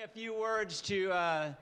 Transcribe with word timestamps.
say 0.00 0.04
a 0.04 0.08
few 0.08 0.32
words 0.32 0.80
to 0.80 1.12
uh, 1.12 1.52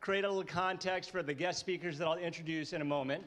create 0.00 0.24
a 0.24 0.28
little 0.28 0.42
context 0.42 1.10
for 1.10 1.22
the 1.22 1.34
guest 1.34 1.58
speakers 1.58 1.98
that 1.98 2.06
I'll 2.06 2.16
introduce 2.16 2.72
in 2.72 2.80
a 2.80 2.84
moment. 2.84 3.22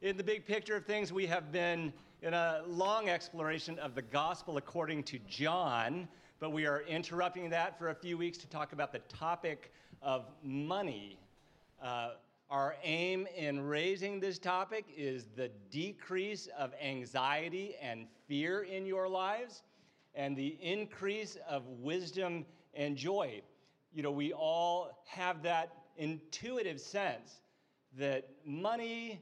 In 0.00 0.16
the 0.16 0.24
big 0.24 0.46
picture 0.46 0.76
of 0.76 0.86
things, 0.86 1.12
we 1.12 1.26
have 1.26 1.52
been 1.52 1.92
in 2.22 2.32
a 2.32 2.62
long 2.66 3.10
exploration 3.10 3.78
of 3.78 3.94
the 3.94 4.00
gospel 4.00 4.56
according 4.56 5.02
to 5.04 5.18
John, 5.28 6.08
but 6.40 6.52
we 6.52 6.64
are 6.64 6.84
interrupting 6.88 7.50
that 7.50 7.78
for 7.78 7.90
a 7.90 7.94
few 7.94 8.16
weeks 8.16 8.38
to 8.38 8.46
talk 8.46 8.72
about 8.72 8.92
the 8.92 9.00
topic 9.00 9.70
of 10.00 10.24
money. 10.42 11.18
Uh, 11.82 12.12
our 12.50 12.76
aim 12.84 13.26
in 13.36 13.60
raising 13.60 14.20
this 14.20 14.38
topic 14.38 14.86
is 14.96 15.26
the 15.36 15.50
decrease 15.70 16.48
of 16.58 16.72
anxiety 16.82 17.74
and 17.82 18.06
fear 18.26 18.62
in 18.62 18.86
your 18.86 19.06
lives 19.06 19.64
and 20.14 20.34
the 20.34 20.56
increase 20.62 21.36
of 21.46 21.66
wisdom 21.66 22.46
and 22.74 22.96
joy. 22.96 23.42
You 23.92 24.02
know, 24.02 24.10
we 24.10 24.32
all 24.32 25.02
have 25.06 25.42
that 25.42 25.72
intuitive 25.96 26.80
sense 26.80 27.40
that 27.98 28.28
money 28.44 29.20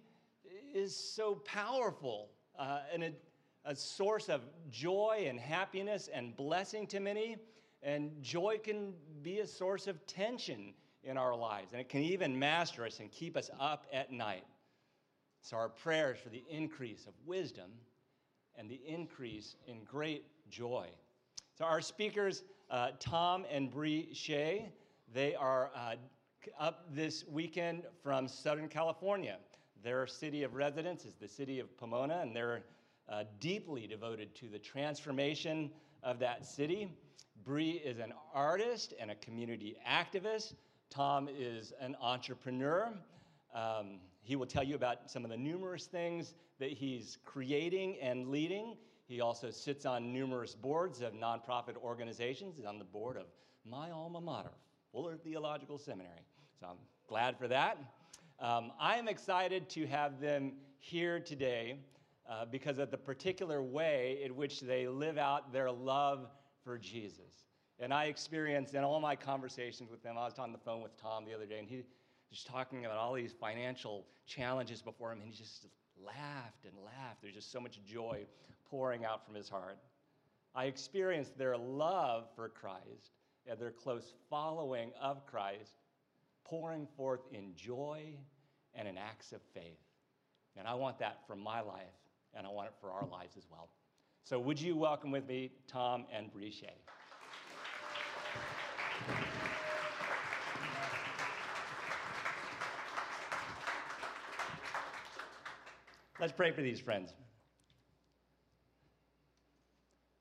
is 0.72 0.95
so 0.95 1.34
powerful 1.36 2.30
uh, 2.58 2.80
and 2.92 3.02
a, 3.02 3.12
a 3.64 3.74
source 3.74 4.28
of 4.28 4.42
joy 4.70 5.26
and 5.28 5.40
happiness 5.40 6.09
and 6.12 6.36
blessing 6.36 6.86
to 6.88 7.00
many. 7.00 7.36
And 7.82 8.22
joy 8.22 8.59
can 8.62 8.92
be 9.22 9.40
a 9.40 9.46
source 9.46 9.86
of 9.86 10.06
tension 10.06 10.74
in 11.02 11.16
our 11.16 11.34
lives, 11.34 11.73
and 11.73 11.80
it 11.80 11.88
can 11.88 12.02
even 12.02 12.38
master 12.38 12.84
us 12.84 13.00
and 13.00 13.10
keep 13.10 13.37
us 13.37 13.50
up 13.59 13.87
at 13.92 14.12
night. 14.12 14.45
So, 15.42 15.56
our 15.56 15.70
prayers 15.70 16.18
for 16.23 16.28
the 16.28 16.45
increase 16.50 17.06
of 17.06 17.14
wisdom 17.24 17.70
and 18.56 18.70
the 18.70 18.80
increase 18.87 19.56
in 19.66 19.82
great 19.84 20.24
joy. 20.50 20.88
So, 21.56 21.64
our 21.64 21.80
speakers, 21.80 22.42
uh, 22.70 22.91
Tom 23.01 23.45
and 23.51 23.70
Bree 23.70 24.09
Hsieh, 24.12 24.66
they 25.12 25.34
are 25.34 25.70
uh, 25.74 25.97
up 26.59 26.84
this 26.95 27.24
weekend 27.27 27.83
from 28.02 28.29
Southern 28.29 28.68
California. 28.68 29.38
Their 29.82 30.07
city 30.07 30.43
of 30.45 30.54
residence 30.54 31.04
is 31.04 31.15
the 31.15 31.29
city 31.29 31.59
of 31.59 31.77
Pomona, 31.77 32.21
and 32.23 32.35
they're 32.35 32.62
uh, 33.09 33.24
deeply 33.40 33.87
devoted 33.87 34.35
to 34.37 34.49
the 34.49 34.59
transformation 34.59 35.71
of 36.02 36.18
that 36.21 36.46
city. 36.46 36.88
Bree 37.45 37.82
is 37.85 37.99
an 37.99 38.12
artist 38.35 38.95
and 39.01 39.10
a 39.10 39.15
community 39.16 39.77
activist. 39.88 40.55
Tom 40.90 41.29
is 41.29 41.73
an 41.80 41.96
entrepreneur. 42.01 42.93
Um, 43.55 43.99
he 44.23 44.37
will 44.37 44.46
tell 44.46 44.62
you 44.62 44.77
about 44.77 45.10
some 45.10 45.24
of 45.24 45.30
the 45.30 45.37
numerous 45.37 45.87
things 45.87 46.34
that 46.60 46.71
he's 46.71 47.18
creating 47.24 47.99
and 48.01 48.29
leading. 48.29 48.77
He 49.10 49.20
also 49.20 49.50
sits 49.50 49.86
on 49.86 50.12
numerous 50.12 50.54
boards 50.54 51.00
of 51.00 51.14
nonprofit 51.14 51.76
organizations. 51.82 52.54
He's 52.56 52.64
on 52.64 52.78
the 52.78 52.84
board 52.84 53.16
of 53.16 53.24
my 53.68 53.90
alma 53.90 54.20
mater, 54.20 54.52
Fuller 54.92 55.16
Theological 55.16 55.78
Seminary. 55.78 56.24
So 56.60 56.68
I'm 56.70 56.76
glad 57.08 57.36
for 57.36 57.48
that. 57.48 57.76
Um, 58.38 58.70
I'm 58.78 59.08
excited 59.08 59.68
to 59.70 59.84
have 59.88 60.20
them 60.20 60.52
here 60.78 61.18
today 61.18 61.80
uh, 62.30 62.44
because 62.44 62.78
of 62.78 62.92
the 62.92 62.96
particular 62.96 63.64
way 63.64 64.20
in 64.22 64.36
which 64.36 64.60
they 64.60 64.86
live 64.86 65.19
out 65.19 65.53
their 65.53 65.72
love 65.72 66.28
for 66.62 66.78
Jesus. 66.78 67.48
And 67.81 67.92
I 67.92 68.04
experienced 68.04 68.76
in 68.76 68.84
all 68.84 69.00
my 69.00 69.16
conversations 69.16 69.91
with 69.91 70.04
them, 70.04 70.19
I 70.19 70.26
was 70.26 70.38
on 70.38 70.53
the 70.53 70.58
phone 70.58 70.82
with 70.82 70.97
Tom 70.97 71.25
the 71.25 71.34
other 71.34 71.47
day, 71.47 71.58
and 71.58 71.66
he 71.66 71.82
was 72.31 72.44
talking 72.44 72.84
about 72.84 72.97
all 72.97 73.14
these 73.14 73.32
financial 73.32 74.06
challenges 74.25 74.82
before 74.82 75.10
him, 75.10 75.20
and 75.20 75.28
he 75.28 75.36
just 75.36 75.66
laughed 76.04 76.65
and 76.65 76.75
laughed. 76.84 77.22
There's 77.22 77.34
just 77.34 77.53
so 77.53 77.60
much 77.60 77.81
joy 77.84 78.26
pouring 78.70 79.04
out 79.04 79.25
from 79.25 79.34
his 79.34 79.48
heart. 79.48 79.78
I 80.54 80.65
experienced 80.65 81.38
their 81.38 81.56
love 81.56 82.28
for 82.34 82.48
Christ 82.48 83.12
and 83.47 83.59
their 83.59 83.70
close 83.70 84.15
following 84.28 84.91
of 85.00 85.26
Christ 85.26 85.75
pouring 86.44 86.87
forth 86.97 87.21
in 87.32 87.54
joy 87.54 88.03
and 88.75 88.88
in 88.88 88.98
acts 88.98 89.32
of 89.32 89.41
faith. 89.54 89.78
And 90.56 90.66
I 90.66 90.75
want 90.75 90.98
that 90.98 91.21
for 91.26 91.37
my 91.37 91.60
life, 91.60 91.87
and 92.34 92.47
I 92.47 92.50
want 92.50 92.69
it 92.69 92.75
for 92.81 92.91
our 92.91 93.06
lives 93.06 93.37
as 93.37 93.47
well. 93.50 93.69
So, 94.25 94.38
would 94.38 94.61
you 94.61 94.77
welcome 94.77 95.11
with 95.11 95.27
me 95.27 95.53
Tom 95.67 96.06
and 96.12 96.31
Bree 96.31 96.50
Let's 106.20 106.34
pray 106.34 106.53
for 106.53 106.60
these 106.60 106.78
friends. 106.78 107.14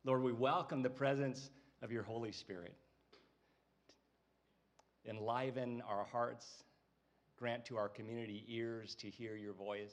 Lord, 0.06 0.24
we 0.24 0.32
welcome 0.32 0.82
the 0.82 0.90
presence 0.90 1.50
of 1.82 1.92
your 1.92 2.04
Holy 2.04 2.32
Spirit. 2.32 2.74
Enliven 5.06 5.84
our 5.86 6.06
hearts, 6.06 6.64
grant 7.36 7.66
to 7.66 7.76
our 7.76 7.90
community 7.90 8.46
ears 8.48 8.96
to 8.96 9.10
hear 9.10 9.36
your 9.36 9.52
voice, 9.52 9.92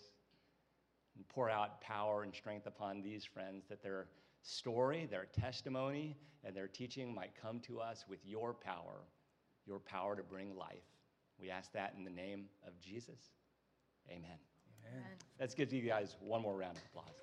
and 1.16 1.26
pour 1.26 1.50
out 1.50 1.80
power 1.80 2.22
and 2.22 2.32
strength 2.32 2.68
upon 2.68 3.02
these 3.02 3.24
friends 3.24 3.64
that 3.68 3.82
their 3.82 4.06
story, 4.42 5.08
their 5.10 5.26
testimony, 5.36 6.16
and 6.44 6.54
their 6.54 6.68
teaching 6.68 7.12
might 7.12 7.32
come 7.42 7.58
to 7.58 7.80
us 7.80 8.04
with 8.08 8.20
your 8.24 8.54
power, 8.54 9.02
your 9.66 9.80
power 9.80 10.14
to 10.14 10.22
bring 10.22 10.56
life. 10.56 10.86
We 11.40 11.50
ask 11.50 11.72
that 11.72 11.94
in 11.98 12.04
the 12.04 12.10
name 12.10 12.44
of 12.64 12.78
Jesus. 12.78 13.18
Amen. 14.08 14.38
Amen. 15.38 15.44
Let's 15.44 15.54
give 15.54 15.72
you 15.72 15.82
guys 15.82 16.16
one 16.20 16.42
more 16.42 16.56
round 16.56 16.76
of 16.76 16.82
applause. 16.90 17.14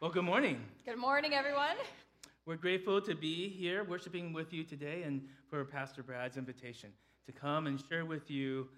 Well, 0.00 0.10
good 0.10 0.24
morning. 0.24 0.60
Good 0.84 0.98
morning, 0.98 1.32
everyone. 1.32 1.76
We're 2.46 2.56
grateful 2.56 3.00
to 3.00 3.14
be 3.14 3.48
here 3.48 3.84
worshiping 3.84 4.32
with 4.32 4.52
you 4.52 4.64
today 4.64 5.02
and 5.04 5.22
for 5.48 5.64
Pastor 5.64 6.02
Brad's 6.02 6.36
invitation 6.36 6.90
to 7.26 7.32
come 7.32 7.66
and 7.66 7.82
share 7.88 8.04
with 8.04 8.30
you 8.30 8.68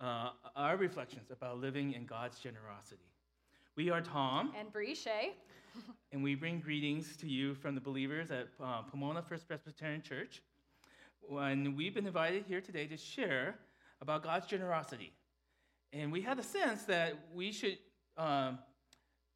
uh, 0.00 0.30
our 0.56 0.76
reflections 0.76 1.30
about 1.30 1.58
living 1.58 1.92
in 1.92 2.06
God's 2.06 2.38
generosity. 2.38 3.10
We 3.76 3.90
are 3.90 4.00
Tom. 4.00 4.52
And 4.58 4.72
Bree 4.72 4.94
Hsieh. 4.94 5.32
and 6.12 6.22
we 6.22 6.34
bring 6.34 6.60
greetings 6.60 7.16
to 7.18 7.28
you 7.28 7.54
from 7.54 7.74
the 7.74 7.80
believers 7.80 8.30
at 8.30 8.48
uh, 8.62 8.82
Pomona 8.82 9.22
First 9.22 9.46
Presbyterian 9.46 10.02
Church. 10.02 10.42
And 11.30 11.76
we've 11.76 11.94
been 11.94 12.06
invited 12.06 12.44
here 12.48 12.60
today 12.60 12.86
to 12.86 12.96
share 12.96 13.56
about 14.00 14.22
God's 14.22 14.46
generosity. 14.46 15.12
And 15.92 16.12
we 16.12 16.20
had 16.20 16.38
a 16.38 16.42
sense 16.42 16.84
that 16.84 17.14
we 17.34 17.52
should 17.52 17.78
um, 18.16 18.58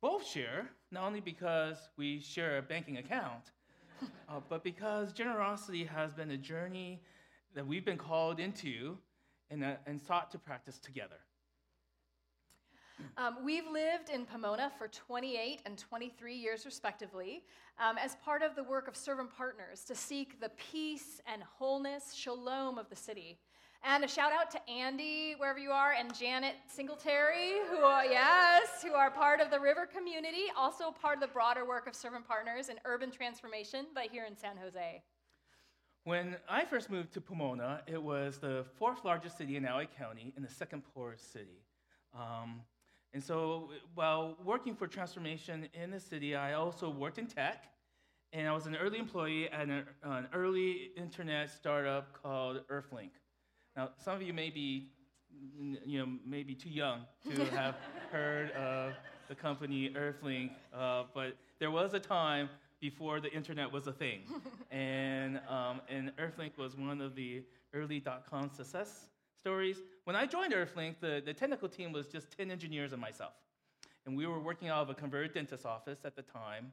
both 0.01 0.27
share, 0.27 0.71
not 0.91 1.05
only 1.05 1.21
because 1.21 1.77
we 1.97 2.21
share 2.21 2.59
a 2.59 2.63
banking 2.63 2.99
account, 2.99 3.53
uh, 4.29 4.41
but 4.49 4.63
because 4.63 5.13
generosity 5.13 5.85
has 5.85 6.13
been 6.13 6.31
a 6.31 6.37
journey 6.37 7.03
that 7.55 7.67
we've 7.67 7.85
been 7.85 7.99
called 7.99 8.41
into 8.41 8.97
and, 9.51 9.65
uh, 9.65 9.75
and 9.87 10.01
sought 10.01 10.31
to 10.33 10.39
practice 10.39 10.79
together. 10.79 11.17
Um, 13.17 13.39
we've 13.45 13.67
lived 13.71 14.09
in 14.09 14.25
Pomona 14.25 14.71
for 14.79 14.89
28 14.89 15.63
and 15.67 15.77
23 15.77 16.35
years, 16.35 16.65
respectively, 16.65 17.43
um, 17.79 17.97
as 17.99 18.17
part 18.17 18.43
of 18.43 18.55
the 18.55 18.63
work 18.63 18.89
of 18.89 18.97
servant 18.97 19.35
partners 19.37 19.85
to 19.85 19.95
seek 19.95 20.41
the 20.41 20.51
peace 20.51 21.21
and 21.33 21.43
wholeness, 21.43 22.15
shalom 22.15 22.79
of 22.79 22.89
the 22.89 22.97
city. 22.97 23.39
And 23.87 24.03
a 24.03 24.09
shout 24.09 24.33
out 24.33 24.51
to 24.53 24.71
Andy, 24.71 25.35
wherever 25.37 25.59
you 25.59 25.71
are, 25.71 25.93
and 25.93 26.15
Janet 26.19 26.55
Singletary, 26.67 27.59
who 27.69 27.77
are, 27.77 28.07
yes, 28.07 28.83
who 28.83 28.95
are 28.95 29.11
part 29.11 29.43
of 29.43 29.51
the 29.51 29.61
River 29.61 29.85
community, 29.85 30.45
also 30.57 30.91
part 30.91 31.17
of 31.17 31.21
the 31.21 31.27
broader 31.27 31.67
work 31.67 31.87
of 31.87 31.95
servant 31.95 32.27
partners 32.27 32.71
in 32.71 32.77
urban 32.87 33.11
transformation, 33.11 33.85
but 33.95 34.05
here 34.11 34.25
in 34.25 34.35
San 34.35 34.57
Jose. 34.57 35.03
When 36.05 36.37
I 36.49 36.65
first 36.65 36.89
moved 36.89 37.13
to 37.13 37.21
Pomona, 37.21 37.83
it 37.87 38.03
was 38.03 38.39
the 38.39 38.65
fourth 38.79 39.05
largest 39.05 39.37
city 39.37 39.57
in 39.57 39.65
LA 39.65 39.85
County 39.85 40.33
and 40.35 40.43
the 40.43 40.51
second 40.51 40.83
poorest 40.95 41.31
city. 41.31 41.61
Um, 42.15 42.63
and 43.13 43.23
so 43.23 43.69
while 43.95 44.39
working 44.43 44.75
for 44.75 44.87
transformation 44.87 45.69
in 45.75 45.91
the 45.91 46.01
city, 46.01 46.35
I 46.35 46.55
also 46.55 46.89
worked 46.89 47.19
in 47.19 47.27
tech. 47.27 47.65
And 48.33 48.49
I 48.49 48.53
was 48.55 48.67
an 48.67 48.77
early 48.77 48.99
employee 48.99 49.51
at 49.51 49.69
an, 49.69 49.85
an 50.03 50.27
early 50.33 50.91
internet 50.97 51.51
startup 51.51 52.15
called 52.23 52.63
Earthlink. 52.69 53.11
Now, 53.77 53.91
some 53.99 54.15
of 54.15 54.23
you 54.23 54.33
may 54.33 54.51
be, 54.51 54.89
you 55.85 55.99
know, 55.99 56.07
maybe 56.25 56.55
too 56.55 56.71
young 56.71 57.01
to 57.29 57.45
have 57.57 57.77
heard 58.11 58.51
of 58.53 58.93
the 59.29 59.35
company 59.35 59.91
Earthlink, 59.91 60.51
uh, 60.73 61.05
but 61.15 61.37
there 61.59 61.71
was 61.71 61.95
a 61.95 62.01
time 62.01 62.49
before 62.81 63.21
the 63.21 63.33
internet 63.33 63.73
was 63.73 63.87
a 63.87 63.93
thing, 63.93 64.21
and 64.71 65.41
um, 65.49 65.81
and 65.89 66.13
Earthlink 66.17 66.59
was 66.59 66.77
one 66.77 67.01
of 67.01 67.15
the 67.15 67.43
early 67.73 67.99
dot-com 67.99 68.51
success 68.51 69.09
stories. 69.45 69.79
When 70.05 70.17
I 70.17 70.27
joined 70.27 70.53
Earthlink, 70.53 70.97
the, 71.01 71.23
the 71.25 71.35
technical 71.35 71.69
team 71.69 71.93
was 71.93 72.07
just 72.07 72.35
10 72.37 72.51
engineers 72.51 72.93
and 72.93 73.01
myself. 73.01 73.35
And 74.07 74.17
we 74.17 74.27
were 74.27 74.41
working 74.41 74.69
out 74.69 74.83
of 74.83 74.91
a 74.91 74.95
converted 74.95 75.35
dentist 75.35 75.67
office 75.67 75.99
at 76.05 76.17
the 76.17 76.23
time. 76.23 76.73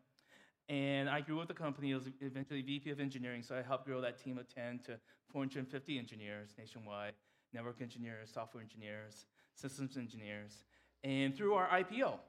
And 0.69 1.09
I 1.09 1.21
grew 1.21 1.37
with 1.37 1.47
the 1.47 1.53
company. 1.53 1.93
I 1.93 1.97
was 1.97 2.09
eventually 2.21 2.61
VP 2.61 2.91
of 2.91 2.99
engineering, 2.99 3.43
so 3.43 3.55
I 3.55 3.61
helped 3.61 3.85
grow 3.85 3.99
that 4.01 4.23
team 4.23 4.37
of 4.37 4.47
10 4.53 4.79
to 4.85 4.99
450 5.31 5.97
engineers 5.97 6.51
nationwide, 6.57 7.13
network 7.53 7.81
engineers, 7.81 8.29
software 8.33 8.63
engineers, 8.63 9.25
systems 9.55 9.97
engineers. 9.97 10.63
And 11.03 11.35
through 11.35 11.55
our 11.55 11.67
IPO, 11.67 12.19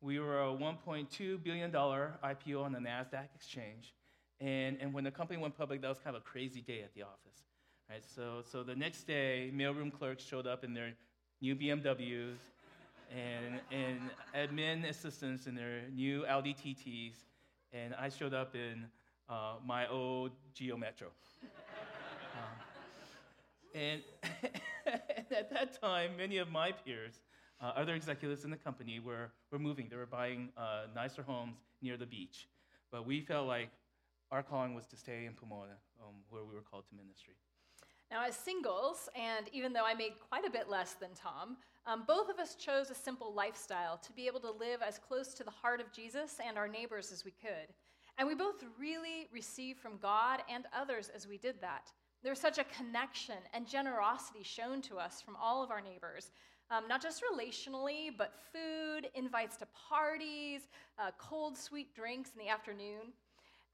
we 0.00 0.18
were 0.18 0.42
a 0.42 0.46
$1.2 0.46 1.42
billion 1.44 1.70
IPO 1.70 2.64
on 2.64 2.72
the 2.72 2.80
NASDAQ 2.80 3.28
exchange. 3.34 3.94
And, 4.40 4.76
and 4.80 4.92
when 4.92 5.04
the 5.04 5.10
company 5.10 5.38
went 5.40 5.56
public, 5.56 5.80
that 5.82 5.88
was 5.88 6.00
kind 6.00 6.16
of 6.16 6.22
a 6.22 6.24
crazy 6.24 6.60
day 6.60 6.82
at 6.82 6.92
the 6.94 7.02
office. 7.02 7.44
Right? 7.88 8.02
So, 8.04 8.42
so 8.50 8.64
the 8.64 8.74
next 8.74 9.04
day, 9.04 9.52
mailroom 9.54 9.92
clerks 9.92 10.24
showed 10.24 10.46
up 10.46 10.64
in 10.64 10.74
their 10.74 10.92
new 11.40 11.54
BMWs 11.54 12.38
and, 13.10 13.60
and 13.70 14.00
admin 14.34 14.88
assistants 14.88 15.46
in 15.46 15.54
their 15.54 15.82
new 15.92 16.26
Audi 16.26 16.54
TTs. 16.54 17.14
And 17.72 17.94
I 17.94 18.08
showed 18.10 18.34
up 18.34 18.54
in 18.54 18.86
uh, 19.28 19.54
my 19.64 19.88
old 19.88 20.32
Geo 20.54 20.76
Metro. 20.76 21.08
Um, 22.34 22.48
and 23.74 24.02
at 25.30 25.50
that 25.50 25.80
time, 25.80 26.16
many 26.16 26.38
of 26.38 26.50
my 26.50 26.72
peers, 26.72 27.20
uh, 27.62 27.72
other 27.76 27.94
executives 27.94 28.44
in 28.44 28.50
the 28.50 28.56
company, 28.56 29.00
were, 29.00 29.32
were 29.50 29.58
moving. 29.58 29.88
They 29.88 29.96
were 29.96 30.06
buying 30.06 30.50
uh, 30.56 30.82
nicer 30.94 31.22
homes 31.22 31.56
near 31.80 31.96
the 31.96 32.06
beach. 32.06 32.48
But 32.90 33.06
we 33.06 33.20
felt 33.20 33.46
like 33.48 33.70
our 34.30 34.42
calling 34.42 34.74
was 34.74 34.86
to 34.86 34.96
stay 34.96 35.24
in 35.26 35.32
Pomona, 35.34 35.76
um, 36.02 36.14
where 36.28 36.44
we 36.44 36.54
were 36.54 36.62
called 36.62 36.84
to 36.88 36.94
ministry. 36.94 37.34
Now, 38.10 38.26
as 38.26 38.36
singles, 38.36 39.08
and 39.16 39.48
even 39.52 39.72
though 39.72 39.86
I 39.86 39.94
made 39.94 40.12
quite 40.28 40.44
a 40.44 40.50
bit 40.50 40.68
less 40.68 40.92
than 40.94 41.10
Tom, 41.14 41.56
um, 41.86 42.04
both 42.06 42.28
of 42.28 42.38
us 42.38 42.54
chose 42.54 42.90
a 42.90 42.94
simple 42.94 43.32
lifestyle 43.34 43.98
to 43.98 44.12
be 44.12 44.26
able 44.26 44.40
to 44.40 44.50
live 44.50 44.82
as 44.86 44.98
close 44.98 45.34
to 45.34 45.44
the 45.44 45.50
heart 45.50 45.80
of 45.80 45.92
Jesus 45.92 46.36
and 46.46 46.56
our 46.56 46.68
neighbors 46.68 47.10
as 47.12 47.24
we 47.24 47.32
could. 47.32 47.74
And 48.18 48.28
we 48.28 48.34
both 48.34 48.62
really 48.78 49.28
received 49.32 49.80
from 49.80 49.98
God 49.98 50.40
and 50.48 50.66
others 50.76 51.10
as 51.14 51.26
we 51.26 51.38
did 51.38 51.60
that. 51.60 51.90
There 52.22 52.30
was 52.30 52.38
such 52.38 52.58
a 52.58 52.64
connection 52.64 53.36
and 53.52 53.66
generosity 53.66 54.44
shown 54.44 54.80
to 54.82 54.96
us 54.96 55.20
from 55.20 55.36
all 55.42 55.64
of 55.64 55.70
our 55.70 55.80
neighbors, 55.80 56.30
um, 56.70 56.86
not 56.86 57.02
just 57.02 57.22
relationally, 57.32 58.10
but 58.16 58.32
food, 58.52 59.08
invites 59.14 59.56
to 59.56 59.66
parties, 59.88 60.68
uh, 60.98 61.10
cold, 61.18 61.58
sweet 61.58 61.94
drinks 61.96 62.30
in 62.36 62.44
the 62.44 62.50
afternoon. 62.50 63.12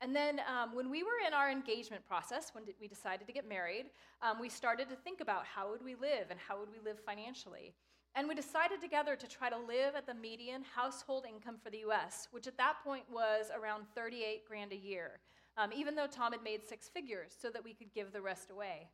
And 0.00 0.14
then 0.14 0.40
um, 0.48 0.74
when 0.74 0.88
we 0.90 1.02
were 1.02 1.26
in 1.26 1.34
our 1.34 1.50
engagement 1.50 2.06
process, 2.06 2.52
when 2.54 2.64
we 2.80 2.86
decided 2.86 3.26
to 3.26 3.32
get 3.32 3.48
married, 3.48 3.86
um, 4.22 4.40
we 4.40 4.48
started 4.48 4.88
to 4.88 4.96
think 4.96 5.20
about 5.20 5.44
how 5.44 5.70
would 5.70 5.84
we 5.84 5.94
live 5.96 6.30
and 6.30 6.38
how 6.38 6.58
would 6.58 6.70
we 6.70 6.78
live 6.82 6.98
financially. 7.04 7.74
And 8.14 8.28
we 8.28 8.34
decided 8.34 8.80
together 8.80 9.16
to 9.16 9.28
try 9.28 9.48
to 9.48 9.56
live 9.56 9.94
at 9.96 10.06
the 10.06 10.14
median 10.14 10.64
household 10.74 11.24
income 11.28 11.56
for 11.62 11.70
the 11.70 11.84
US, 11.88 12.28
which 12.30 12.46
at 12.46 12.56
that 12.56 12.76
point 12.82 13.04
was 13.12 13.50
around 13.54 13.84
38 13.94 14.46
grand 14.46 14.72
a 14.72 14.76
year, 14.76 15.20
um, 15.56 15.70
even 15.72 15.94
though 15.94 16.06
Tom 16.06 16.32
had 16.32 16.42
made 16.42 16.64
six 16.64 16.88
figures 16.88 17.32
so 17.40 17.50
that 17.50 17.62
we 17.62 17.74
could 17.74 17.92
give 17.94 18.12
the 18.12 18.20
rest 18.20 18.50
away. 18.50 18.88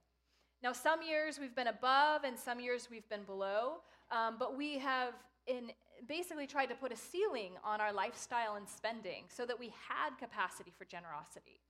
Now, 0.63 0.73
some 0.73 1.03
years 1.03 1.39
we've 1.39 1.55
been 1.55 1.69
above 1.69 2.25
and 2.25 2.39
some 2.39 2.61
years 2.61 2.89
we've 2.91 3.09
been 3.09 3.25
below, 3.25 3.83
um, 4.11 4.37
but 4.39 4.57
we 4.57 4.79
have 4.79 5.15
in 5.47 5.71
basically 6.09 6.47
tried 6.47 6.67
to 6.67 6.75
put 6.75 6.93
a 6.93 6.97
ceiling 6.97 7.53
on 7.63 7.81
our 7.81 7.93
lifestyle 7.93 8.57
and 8.57 8.69
spending 8.69 9.25
so 9.29 9.47
that 9.47 9.59
we 9.59 9.73
had 9.89 10.11
capacity 10.19 10.73
for 10.77 10.85
generosity. 10.85 11.61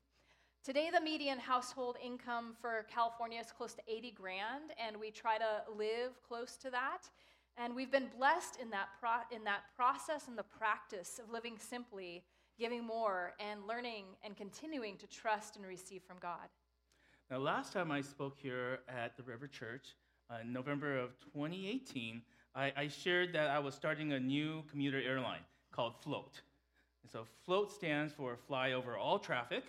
Today, 0.64 0.88
the 0.92 1.00
median 1.00 1.38
household 1.38 1.98
income 2.02 2.54
for 2.58 2.86
California 2.88 3.38
is 3.38 3.52
close 3.52 3.74
to 3.74 3.82
80 3.86 4.12
grand, 4.12 4.70
and 4.78 4.98
we 4.98 5.10
try 5.10 5.36
to 5.36 5.62
live 5.76 6.12
close 6.26 6.56
to 6.56 6.70
that. 6.70 7.10
And 7.56 7.74
we've 7.74 7.90
been 7.90 8.08
blessed 8.16 8.58
in 8.60 8.70
that, 8.70 8.88
pro- 8.98 9.36
in 9.36 9.44
that 9.44 9.62
process 9.76 10.26
and 10.28 10.36
the 10.36 10.42
practice 10.42 11.20
of 11.22 11.30
living 11.30 11.56
simply, 11.58 12.24
giving 12.58 12.84
more, 12.84 13.34
and 13.38 13.60
learning 13.68 14.04
and 14.24 14.36
continuing 14.36 14.96
to 14.96 15.06
trust 15.06 15.56
and 15.56 15.64
receive 15.66 16.02
from 16.02 16.16
God. 16.20 16.48
Now, 17.30 17.38
last 17.38 17.72
time 17.72 17.90
I 17.90 18.00
spoke 18.00 18.36
here 18.38 18.80
at 18.88 19.16
the 19.16 19.22
River 19.22 19.46
Church, 19.46 19.96
uh, 20.30 20.38
in 20.42 20.52
November 20.52 20.98
of 20.98 21.18
2018, 21.20 22.22
I, 22.54 22.72
I 22.76 22.88
shared 22.88 23.32
that 23.34 23.50
I 23.50 23.58
was 23.58 23.74
starting 23.74 24.12
a 24.12 24.20
new 24.20 24.62
commuter 24.70 25.00
airline 25.00 25.40
called 25.72 25.94
Float. 26.02 26.40
And 27.02 27.10
so 27.10 27.24
Float 27.44 27.72
stands 27.72 28.12
for 28.12 28.36
Fly 28.36 28.72
Over 28.72 28.96
All 28.96 29.18
Traffic. 29.18 29.64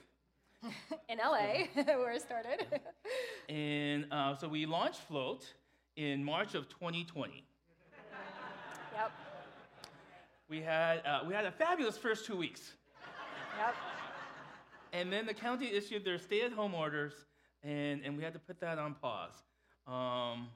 in 1.10 1.18
LA, 1.18 1.66
where 1.84 2.12
it 2.14 2.22
started. 2.22 2.66
and 3.50 4.08
uh, 4.12 4.36
so 4.36 4.48
we 4.48 4.66
launched 4.66 5.02
Float 5.02 5.46
in 5.96 6.24
March 6.24 6.56
of 6.56 6.68
2020. 6.70 7.44
Yep. 8.96 9.12
We 10.48 10.62
had, 10.62 11.06
uh, 11.06 11.20
we 11.28 11.34
had 11.34 11.44
a 11.44 11.52
fabulous 11.52 11.98
first 11.98 12.26
two 12.26 12.38
weeks. 12.38 12.72
Yep. 13.60 13.76
And 14.94 15.12
then 15.12 15.26
the 15.26 15.34
county 15.34 15.68
issued 15.68 16.06
their 16.06 16.18
stay 16.18 16.44
at 16.44 16.54
home 16.54 16.74
orders, 16.74 17.14
and, 17.62 18.02
and 18.06 18.16
we 18.16 18.24
had 18.24 18.32
to 18.34 18.40
put 18.40 18.62
that 18.62 18.80
on 18.80 18.94
pause. 18.94 19.34
Um, 19.86 20.48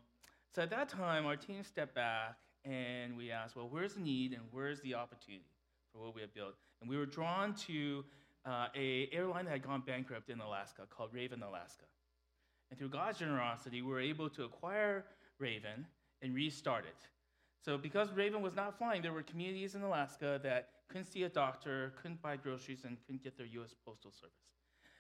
so 0.56 0.62
at 0.62 0.70
that 0.70 0.88
time, 0.88 1.26
our 1.26 1.36
team 1.36 1.64
stepped 1.64 1.96
back 1.96 2.38
and 2.64 3.18
we 3.18 3.30
asked, 3.30 3.58
well, 3.58 3.68
where's 3.70 3.96
the 3.96 4.02
need 4.02 4.32
and 4.32 4.42
where's 4.52 4.80
the 4.82 4.96
opportunity 4.96 5.44
for 5.92 6.02
what 6.02 6.16
we 6.16 6.22
have 6.22 6.34
built? 6.34 6.56
And 6.80 6.90
we 6.90 6.96
were 6.96 7.06
drawn 7.06 7.54
to 7.68 8.06
uh, 8.46 8.68
a 8.76 9.10
airline 9.12 9.46
that 9.46 9.52
had 9.52 9.64
gone 9.64 9.84
bankrupt 9.86 10.30
in 10.30 10.40
Alaska 10.40 10.84
called 10.90 11.14
Raven 11.14 11.44
Alaska. 11.44 11.84
And 12.70 12.80
through 12.80 12.90
God's 12.90 13.20
generosity, 13.20 13.82
we 13.82 13.92
were 13.92 14.00
able 14.00 14.30
to 14.30 14.44
acquire 14.44 15.04
Raven 15.40 15.86
and 16.22 16.34
restart 16.34 16.86
it. 16.86 16.96
So, 17.62 17.78
because 17.78 18.12
Raven 18.14 18.42
was 18.42 18.56
not 18.56 18.78
flying, 18.78 19.02
there 19.02 19.14
were 19.14 19.24
communities 19.24 19.76
in 19.76 19.82
Alaska 19.82 20.40
that 20.44 20.70
couldn't 20.88 21.06
see 21.06 21.24
a 21.24 21.30
doctor, 21.30 21.94
couldn't 22.02 22.22
buy 22.22 22.38
groceries, 22.38 22.84
and 22.86 22.98
couldn't 23.06 23.24
get 23.24 23.38
their 23.38 23.46
U.S. 23.48 23.76
Postal 23.86 24.12
Service. 24.12 24.36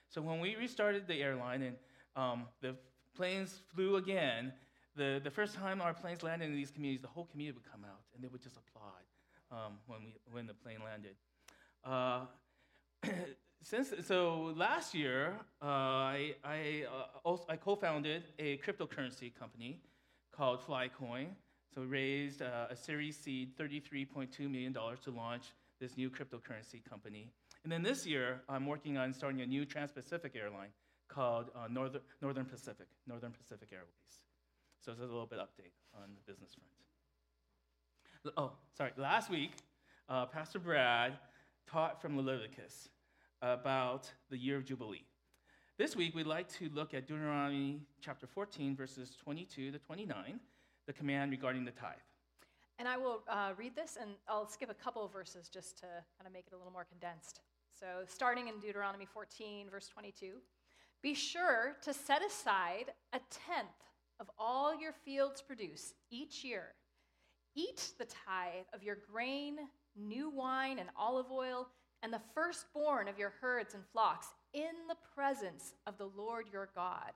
So, 0.09 0.21
when 0.21 0.39
we 0.39 0.55
restarted 0.55 1.07
the 1.07 1.21
airline 1.21 1.61
and 1.61 1.75
um, 2.15 2.47
the 2.61 2.75
planes 3.15 3.61
flew 3.73 3.95
again, 3.95 4.53
the, 4.95 5.21
the 5.23 5.31
first 5.31 5.55
time 5.55 5.81
our 5.81 5.93
planes 5.93 6.23
landed 6.23 6.49
in 6.49 6.55
these 6.55 6.71
communities, 6.71 7.01
the 7.01 7.07
whole 7.07 7.25
community 7.25 7.57
would 7.57 7.71
come 7.71 7.85
out 7.85 8.01
and 8.13 8.23
they 8.23 8.27
would 8.27 8.41
just 8.41 8.57
applaud 8.57 9.03
um, 9.51 9.73
when, 9.87 9.99
we, 10.03 10.13
when 10.31 10.45
the 10.47 10.53
plane 10.53 10.79
landed. 10.83 11.15
Uh, 11.83 12.25
since 13.63 13.93
so 14.05 14.53
last 14.55 14.93
year, 14.93 15.35
uh, 15.61 15.65
I, 15.65 16.35
I, 16.43 16.85
uh, 16.87 17.19
also, 17.23 17.45
I 17.49 17.55
co-founded 17.55 18.23
a 18.37 18.57
cryptocurrency 18.57 19.33
company 19.33 19.81
called 20.31 20.61
Flycoin. 20.61 21.27
So 21.73 21.81
we 21.81 21.87
raised 21.87 22.41
uh, 22.41 22.67
a 22.69 22.75
Series 22.75 23.17
C, 23.17 23.47
$33.2 23.59 24.39
million 24.49 24.73
to 24.73 25.11
launch 25.11 25.53
this 25.79 25.97
new 25.97 26.09
cryptocurrency 26.09 26.83
company. 26.87 27.29
And 27.63 27.71
then 27.71 27.83
this 27.83 28.05
year, 28.05 28.41
I'm 28.49 28.65
working 28.65 28.97
on 28.97 29.13
starting 29.13 29.41
a 29.41 29.45
new 29.45 29.65
Trans-Pacific 29.65 30.35
airline 30.35 30.69
called 31.09 31.51
uh, 31.55 31.67
Northern, 31.69 32.01
Northern 32.21 32.45
Pacific, 32.45 32.87
Northern 33.07 33.31
Pacific 33.31 33.69
Airways. 33.71 34.21
So 34.81 34.91
it's 34.91 35.01
a 35.01 35.03
little 35.03 35.27
bit 35.27 35.39
update 35.39 35.73
on 35.93 36.09
the 36.15 36.31
business 36.31 36.51
front. 36.53 38.37
Oh, 38.37 38.51
sorry. 38.75 38.91
Last 38.97 39.29
week, 39.29 39.51
uh, 40.07 40.25
Pastor 40.25 40.59
Brad 40.59 41.17
taught 41.67 42.01
from 42.01 42.17
Leviticus 42.17 42.89
about 43.41 44.11
the 44.29 44.37
year 44.37 44.57
of 44.57 44.65
Jubilee. 44.65 45.05
This 45.77 45.95
week, 45.95 46.15
we'd 46.15 46.27
like 46.27 46.49
to 46.53 46.69
look 46.73 46.93
at 46.93 47.07
Deuteronomy 47.07 47.81
chapter 48.01 48.27
14, 48.27 48.75
verses 48.75 49.15
22 49.23 49.71
to 49.71 49.79
29 49.79 50.39
the 50.89 50.93
command 50.93 51.29
regarding 51.29 51.63
the 51.63 51.71
tithe. 51.71 52.01
And 52.79 52.87
I 52.87 52.97
will 52.97 53.21
uh, 53.29 53.51
read 53.55 53.75
this, 53.75 53.95
and 54.01 54.09
I'll 54.27 54.47
skip 54.47 54.71
a 54.71 54.73
couple 54.73 55.05
of 55.05 55.13
verses 55.13 55.47
just 55.47 55.77
to 55.81 55.85
kind 55.85 56.25
of 56.25 56.33
make 56.33 56.45
it 56.47 56.53
a 56.53 56.57
little 56.57 56.73
more 56.73 56.85
condensed. 56.89 57.41
So, 57.79 57.85
starting 58.07 58.47
in 58.47 58.59
Deuteronomy 58.59 59.05
14, 59.05 59.67
verse 59.69 59.87
22, 59.87 60.37
be 61.03 61.13
sure 61.13 61.75
to 61.83 61.93
set 61.93 62.25
aside 62.25 62.85
a 63.13 63.19
tenth 63.29 63.67
of 64.19 64.31
all 64.39 64.75
your 64.81 64.93
fields 65.05 65.43
produce 65.43 65.93
each 66.09 66.43
year. 66.43 66.73
Eat 67.55 67.91
the 67.99 68.05
tithe 68.05 68.65
of 68.73 68.81
your 68.81 68.97
grain, 69.11 69.57
new 69.95 70.31
wine, 70.31 70.79
and 70.79 70.89
olive 70.97 71.31
oil, 71.31 71.67
and 72.01 72.11
the 72.11 72.21
firstborn 72.33 73.07
of 73.07 73.19
your 73.19 73.33
herds 73.41 73.75
and 73.75 73.83
flocks 73.93 74.29
in 74.53 74.87
the 74.87 74.97
presence 75.13 75.73
of 75.85 75.99
the 75.99 76.09
Lord 76.17 76.47
your 76.51 76.69
God. 76.73 77.11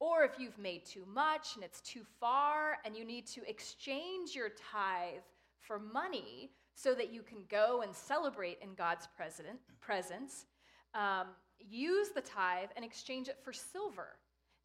Or 0.00 0.24
if 0.24 0.38
you've 0.38 0.58
made 0.58 0.86
too 0.86 1.04
much 1.06 1.54
and 1.54 1.62
it's 1.62 1.82
too 1.82 2.02
far 2.18 2.78
and 2.84 2.96
you 2.96 3.04
need 3.04 3.26
to 3.28 3.48
exchange 3.48 4.34
your 4.34 4.48
tithe 4.48 5.22
for 5.60 5.78
money 5.78 6.50
so 6.74 6.94
that 6.94 7.12
you 7.12 7.22
can 7.22 7.44
go 7.50 7.82
and 7.82 7.94
celebrate 7.94 8.58
in 8.62 8.74
God's 8.74 9.06
presence, 9.14 10.46
um, 10.94 11.26
use 11.58 12.08
the 12.14 12.22
tithe 12.22 12.70
and 12.76 12.84
exchange 12.84 13.28
it 13.28 13.38
for 13.44 13.52
silver. 13.52 14.16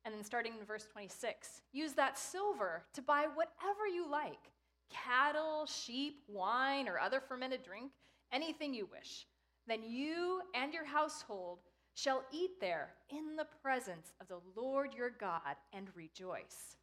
And 0.06 0.14
then 0.14 0.24
starting 0.24 0.54
in 0.58 0.66
verse 0.66 0.88
26, 0.92 1.62
use 1.74 1.94
that 1.94 2.18
silver 2.18 2.84
to 2.94 3.02
buy 3.02 3.26
whatever 3.34 3.88
you 3.94 4.10
like 4.10 4.52
cattle, 4.92 5.66
sheep, 5.66 6.22
wine, 6.28 6.88
or 6.88 7.00
other 7.00 7.20
fermented 7.20 7.64
drink, 7.64 7.92
anything 8.32 8.74
you 8.74 8.88
wish. 8.90 9.26
Then 9.68 9.82
you 9.84 10.42
and 10.54 10.74
your 10.74 10.86
household 10.86 11.60
shall 11.96 12.24
eat 12.32 12.52
there 12.60 12.90
in 13.10 13.36
the 13.36 13.48
presence 13.62 14.14
of 14.22 14.28
the 14.28 14.42
Lord 14.56 14.94
your 14.94 15.10
God 15.10 15.56
and 15.74 15.88
rejoice. 15.96 16.76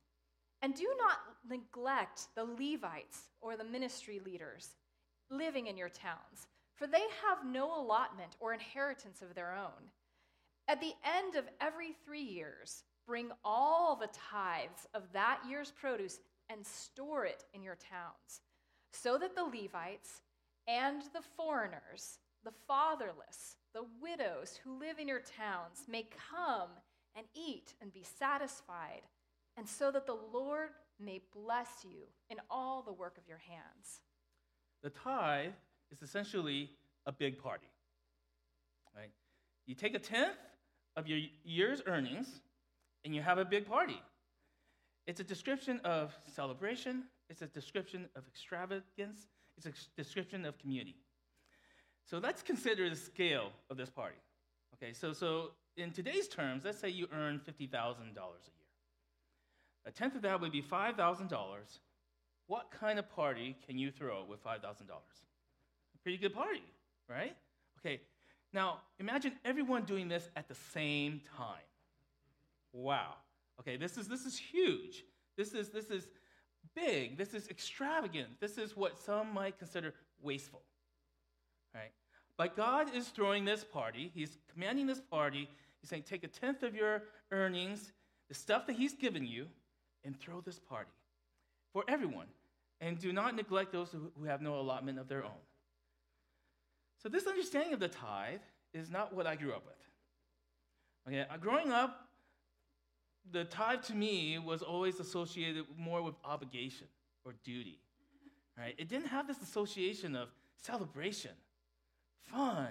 And 0.62 0.74
do 0.74 0.88
not 0.98 1.18
neglect 1.48 2.28
the 2.34 2.44
Levites 2.44 3.28
or 3.40 3.56
the 3.56 3.64
ministry 3.64 4.20
leaders 4.24 4.70
living 5.30 5.66
in 5.66 5.76
your 5.76 5.88
towns, 5.88 6.46
for 6.74 6.86
they 6.86 7.04
have 7.26 7.46
no 7.46 7.80
allotment 7.80 8.36
or 8.40 8.54
inheritance 8.54 9.22
of 9.22 9.34
their 9.34 9.54
own. 9.54 9.90
At 10.68 10.80
the 10.80 10.94
end 11.04 11.34
of 11.36 11.44
every 11.60 11.92
three 12.04 12.22
years, 12.22 12.84
bring 13.06 13.30
all 13.44 13.96
the 13.96 14.08
tithes 14.08 14.86
of 14.94 15.02
that 15.12 15.40
year's 15.48 15.72
produce 15.72 16.20
and 16.48 16.64
store 16.64 17.26
it 17.26 17.44
in 17.52 17.62
your 17.62 17.76
towns, 17.76 18.40
so 18.92 19.18
that 19.18 19.34
the 19.34 19.44
Levites 19.44 20.22
and 20.68 21.02
the 21.12 21.22
foreigners, 21.36 22.18
the 22.44 22.52
fatherless, 22.68 23.56
the 23.74 23.84
widows 24.00 24.60
who 24.62 24.78
live 24.78 24.98
in 24.98 25.08
your 25.08 25.20
towns 25.20 25.84
may 25.88 26.06
come 26.30 26.70
and 27.16 27.26
eat 27.34 27.74
and 27.80 27.92
be 27.92 28.04
satisfied, 28.18 29.02
and 29.56 29.68
so 29.68 29.90
that 29.90 30.06
the 30.06 30.16
Lord 30.32 30.70
may 30.98 31.20
bless 31.34 31.68
you 31.84 32.06
in 32.30 32.38
all 32.50 32.82
the 32.82 32.92
work 32.92 33.18
of 33.18 33.26
your 33.28 33.38
hands. 33.38 34.00
The 34.82 34.90
tithe 34.90 35.52
is 35.90 36.02
essentially 36.02 36.70
a 37.06 37.12
big 37.12 37.38
party. 37.38 37.68
Right? 38.96 39.10
You 39.66 39.74
take 39.74 39.94
a 39.94 39.98
tenth 39.98 40.36
of 40.96 41.06
your 41.06 41.20
year's 41.44 41.82
earnings 41.86 42.28
and 43.04 43.14
you 43.14 43.22
have 43.22 43.38
a 43.38 43.44
big 43.44 43.66
party. 43.66 44.00
It's 45.06 45.20
a 45.20 45.24
description 45.24 45.80
of 45.84 46.14
celebration, 46.26 47.04
it's 47.28 47.42
a 47.42 47.46
description 47.46 48.08
of 48.14 48.22
extravagance, 48.28 49.26
it's 49.56 49.66
a 49.66 49.72
description 49.96 50.44
of 50.44 50.58
community. 50.58 50.96
So 52.04 52.18
let's 52.18 52.42
consider 52.42 52.88
the 52.90 52.96
scale 52.96 53.50
of 53.70 53.76
this 53.76 53.90
party. 53.90 54.16
Okay, 54.74 54.92
so, 54.92 55.12
so 55.12 55.52
in 55.76 55.92
today's 55.92 56.28
terms, 56.28 56.64
let's 56.64 56.78
say 56.78 56.88
you 56.88 57.06
earn 57.12 57.40
$50,000 57.40 57.48
a 57.50 58.10
year. 58.10 58.18
A 59.86 59.90
tenth 59.90 60.14
of 60.14 60.22
that 60.22 60.40
would 60.40 60.52
be 60.52 60.62
$5,000. 60.62 61.36
What 62.46 62.70
kind 62.70 62.98
of 62.98 63.08
party 63.08 63.56
can 63.66 63.78
you 63.78 63.90
throw 63.90 64.24
with 64.28 64.44
$5,000? 64.44 64.60
A 64.60 65.98
pretty 66.02 66.18
good 66.18 66.34
party, 66.34 66.62
right? 67.08 67.34
Okay, 67.78 68.00
now 68.52 68.78
imagine 68.98 69.32
everyone 69.44 69.84
doing 69.84 70.08
this 70.08 70.28
at 70.36 70.48
the 70.48 70.54
same 70.54 71.20
time. 71.36 71.64
Wow. 72.72 73.14
Okay, 73.60 73.76
this 73.76 73.96
is, 73.96 74.08
this 74.08 74.24
is 74.24 74.36
huge. 74.36 75.04
This 75.36 75.52
is, 75.52 75.70
this 75.70 75.90
is 75.90 76.08
big. 76.74 77.16
This 77.16 77.34
is 77.34 77.48
extravagant. 77.48 78.28
This 78.40 78.58
is 78.58 78.76
what 78.76 78.98
some 78.98 79.32
might 79.32 79.58
consider 79.58 79.94
wasteful. 80.20 80.62
Right? 81.74 81.92
But 82.36 82.56
God 82.56 82.94
is 82.94 83.08
throwing 83.08 83.44
this 83.44 83.64
party. 83.64 84.10
He's 84.14 84.38
commanding 84.52 84.86
this 84.86 85.00
party. 85.00 85.48
He's 85.80 85.90
saying, 85.90 86.04
take 86.08 86.24
a 86.24 86.28
tenth 86.28 86.62
of 86.62 86.74
your 86.74 87.02
earnings, 87.30 87.92
the 88.28 88.34
stuff 88.34 88.66
that 88.66 88.74
He's 88.74 88.94
given 88.94 89.26
you, 89.26 89.46
and 90.04 90.18
throw 90.18 90.40
this 90.40 90.58
party 90.58 90.90
for 91.72 91.84
everyone. 91.88 92.26
And 92.80 92.98
do 92.98 93.12
not 93.12 93.36
neglect 93.36 93.72
those 93.72 93.90
who, 93.92 94.24
have 94.24 94.42
no 94.42 94.58
allotment 94.58 94.98
of 94.98 95.08
their 95.08 95.24
own. 95.24 95.30
So, 97.00 97.08
this 97.08 97.26
understanding 97.26 97.74
of 97.74 97.80
the 97.80 97.88
tithe 97.88 98.40
is 98.74 98.90
not 98.90 99.14
what 99.14 99.26
I 99.26 99.36
grew 99.36 99.52
up 99.52 99.64
with. 99.64 99.74
Okay, 101.08 101.26
uh, 101.28 101.36
growing 101.36 101.70
up, 101.70 102.08
the 103.30 103.44
tithe 103.44 103.82
to 103.82 103.94
me 103.94 104.38
was 104.38 104.62
always 104.62 104.98
associated 105.00 105.64
more 105.76 106.02
with 106.02 106.14
obligation 106.24 106.86
or 107.24 107.34
duty. 107.44 107.78
Right? 108.58 108.74
It 108.78 108.88
didn't 108.88 109.08
have 109.08 109.26
this 109.26 109.40
association 109.42 110.14
of 110.16 110.28
celebration, 110.56 111.32
fun, 112.26 112.68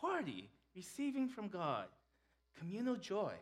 party, 0.00 0.50
receiving 0.74 1.28
from 1.28 1.48
God, 1.48 1.86
communal 2.58 2.96
joy. 2.96 3.32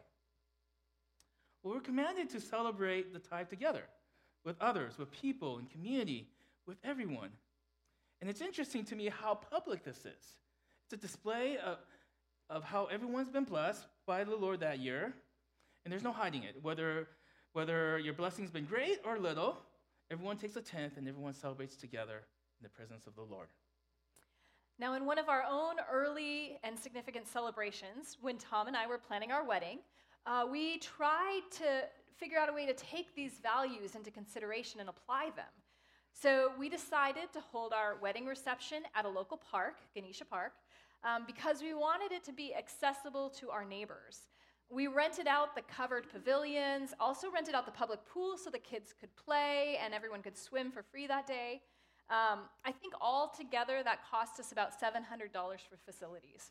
Well, 1.62 1.75
we're 1.75 1.80
commanded 1.80 2.30
to 2.30 2.40
celebrate 2.40 3.12
the 3.12 3.18
tithe 3.18 3.49
together 3.49 3.82
with 4.44 4.56
others, 4.61 4.97
with 4.99 5.11
people, 5.11 5.58
in 5.58 5.66
community, 5.66 6.28
with 6.66 6.78
everyone. 6.85 7.30
And 8.20 8.30
it's 8.30 8.40
interesting 8.40 8.85
to 8.87 8.97
me 8.97 9.08
how 9.08 9.35
public 9.35 9.85
this 9.85 9.99
is. 9.99 10.37
It's 10.85 10.92
a 10.92 10.97
display 10.97 11.58
of, 11.58 11.78
of 12.49 12.64
how 12.64 12.87
everyone's 12.87 13.28
been 13.28 13.44
blessed 13.44 13.87
by 14.06 14.25
the 14.25 14.37
Lord 14.37 14.61
that 14.61 14.78
year, 14.78 15.12
and 15.85 15.92
there's 15.92 16.02
no 16.02 16.12
hiding 16.12 16.44
it. 16.44 16.56
Whether, 16.62 17.08
whether 17.52 17.99
your 17.99 18.14
blessing's 18.14 18.50
been 18.50 18.64
great 18.64 19.00
or 19.04 19.18
little, 19.18 19.58
everyone 20.11 20.37
takes 20.37 20.56
a 20.56 20.62
tenth 20.62 20.97
and 20.97 21.06
everyone 21.08 21.35
celebrates 21.35 21.76
together 21.76 22.23
in 22.58 22.62
the 22.62 22.70
presence 22.70 23.06
of 23.06 23.14
the 23.14 23.23
Lord. 23.23 23.49
Now, 24.80 24.94
in 24.94 25.04
one 25.04 25.18
of 25.18 25.28
our 25.28 25.42
own 25.42 25.75
early 25.90 26.61
and 26.62 26.78
significant 26.78 27.26
celebrations, 27.26 28.16
when 28.20 28.38
Tom 28.38 28.68
and 28.68 28.76
I 28.76 28.87
were 28.87 28.97
planning 28.97 29.32
our 29.32 29.44
wedding, 29.44 29.78
uh, 30.25 30.47
we 30.49 30.78
tried 30.78 31.40
to 31.52 31.82
figure 32.16 32.38
out 32.38 32.49
a 32.49 32.52
way 32.52 32.64
to 32.64 32.75
take 32.75 33.12
these 33.16 33.40
values 33.42 33.97
into 33.97 34.12
consideration 34.12 34.78
and 34.78 34.88
apply 34.88 35.30
them. 35.35 35.50
So 36.12 36.52
we 36.56 36.68
decided 36.68 37.32
to 37.32 37.40
hold 37.40 37.73
our 37.73 37.97
wedding 38.00 38.25
reception 38.25 38.85
at 38.94 39.04
a 39.04 39.08
local 39.08 39.37
park, 39.37 39.78
Ganesha 39.97 40.25
Park, 40.25 40.52
um, 41.02 41.25
because 41.26 41.61
we 41.61 41.75
wanted 41.75 42.12
it 42.12 42.23
to 42.25 42.32
be 42.32 42.54
accessible 42.54 43.30
to 43.30 43.50
our 43.50 43.64
neighbors. 43.64 44.28
We 44.70 44.87
rented 44.87 45.26
out 45.26 45.56
the 45.56 45.62
covered 45.62 46.08
pavilions, 46.08 46.94
also 47.00 47.32
rented 47.32 47.56
out 47.56 47.66
the 47.66 47.73
public 47.73 48.00
pool 48.06 48.37
so 48.37 48.49
the 48.49 48.58
kids 48.58 48.94
could 48.99 49.14
play 49.16 49.76
and 49.82 49.92
everyone 49.92 50.23
could 50.23 50.38
swim 50.38 50.70
for 50.70 50.85
free 50.85 51.08
that 51.08 51.26
day. 51.26 51.62
Um, 52.10 52.40
I 52.64 52.72
think 52.72 52.94
altogether 53.00 53.82
that 53.84 53.98
cost 54.10 54.40
us 54.40 54.52
about 54.52 54.80
$700 54.80 55.30
for 55.32 55.76
facilities. 55.84 56.50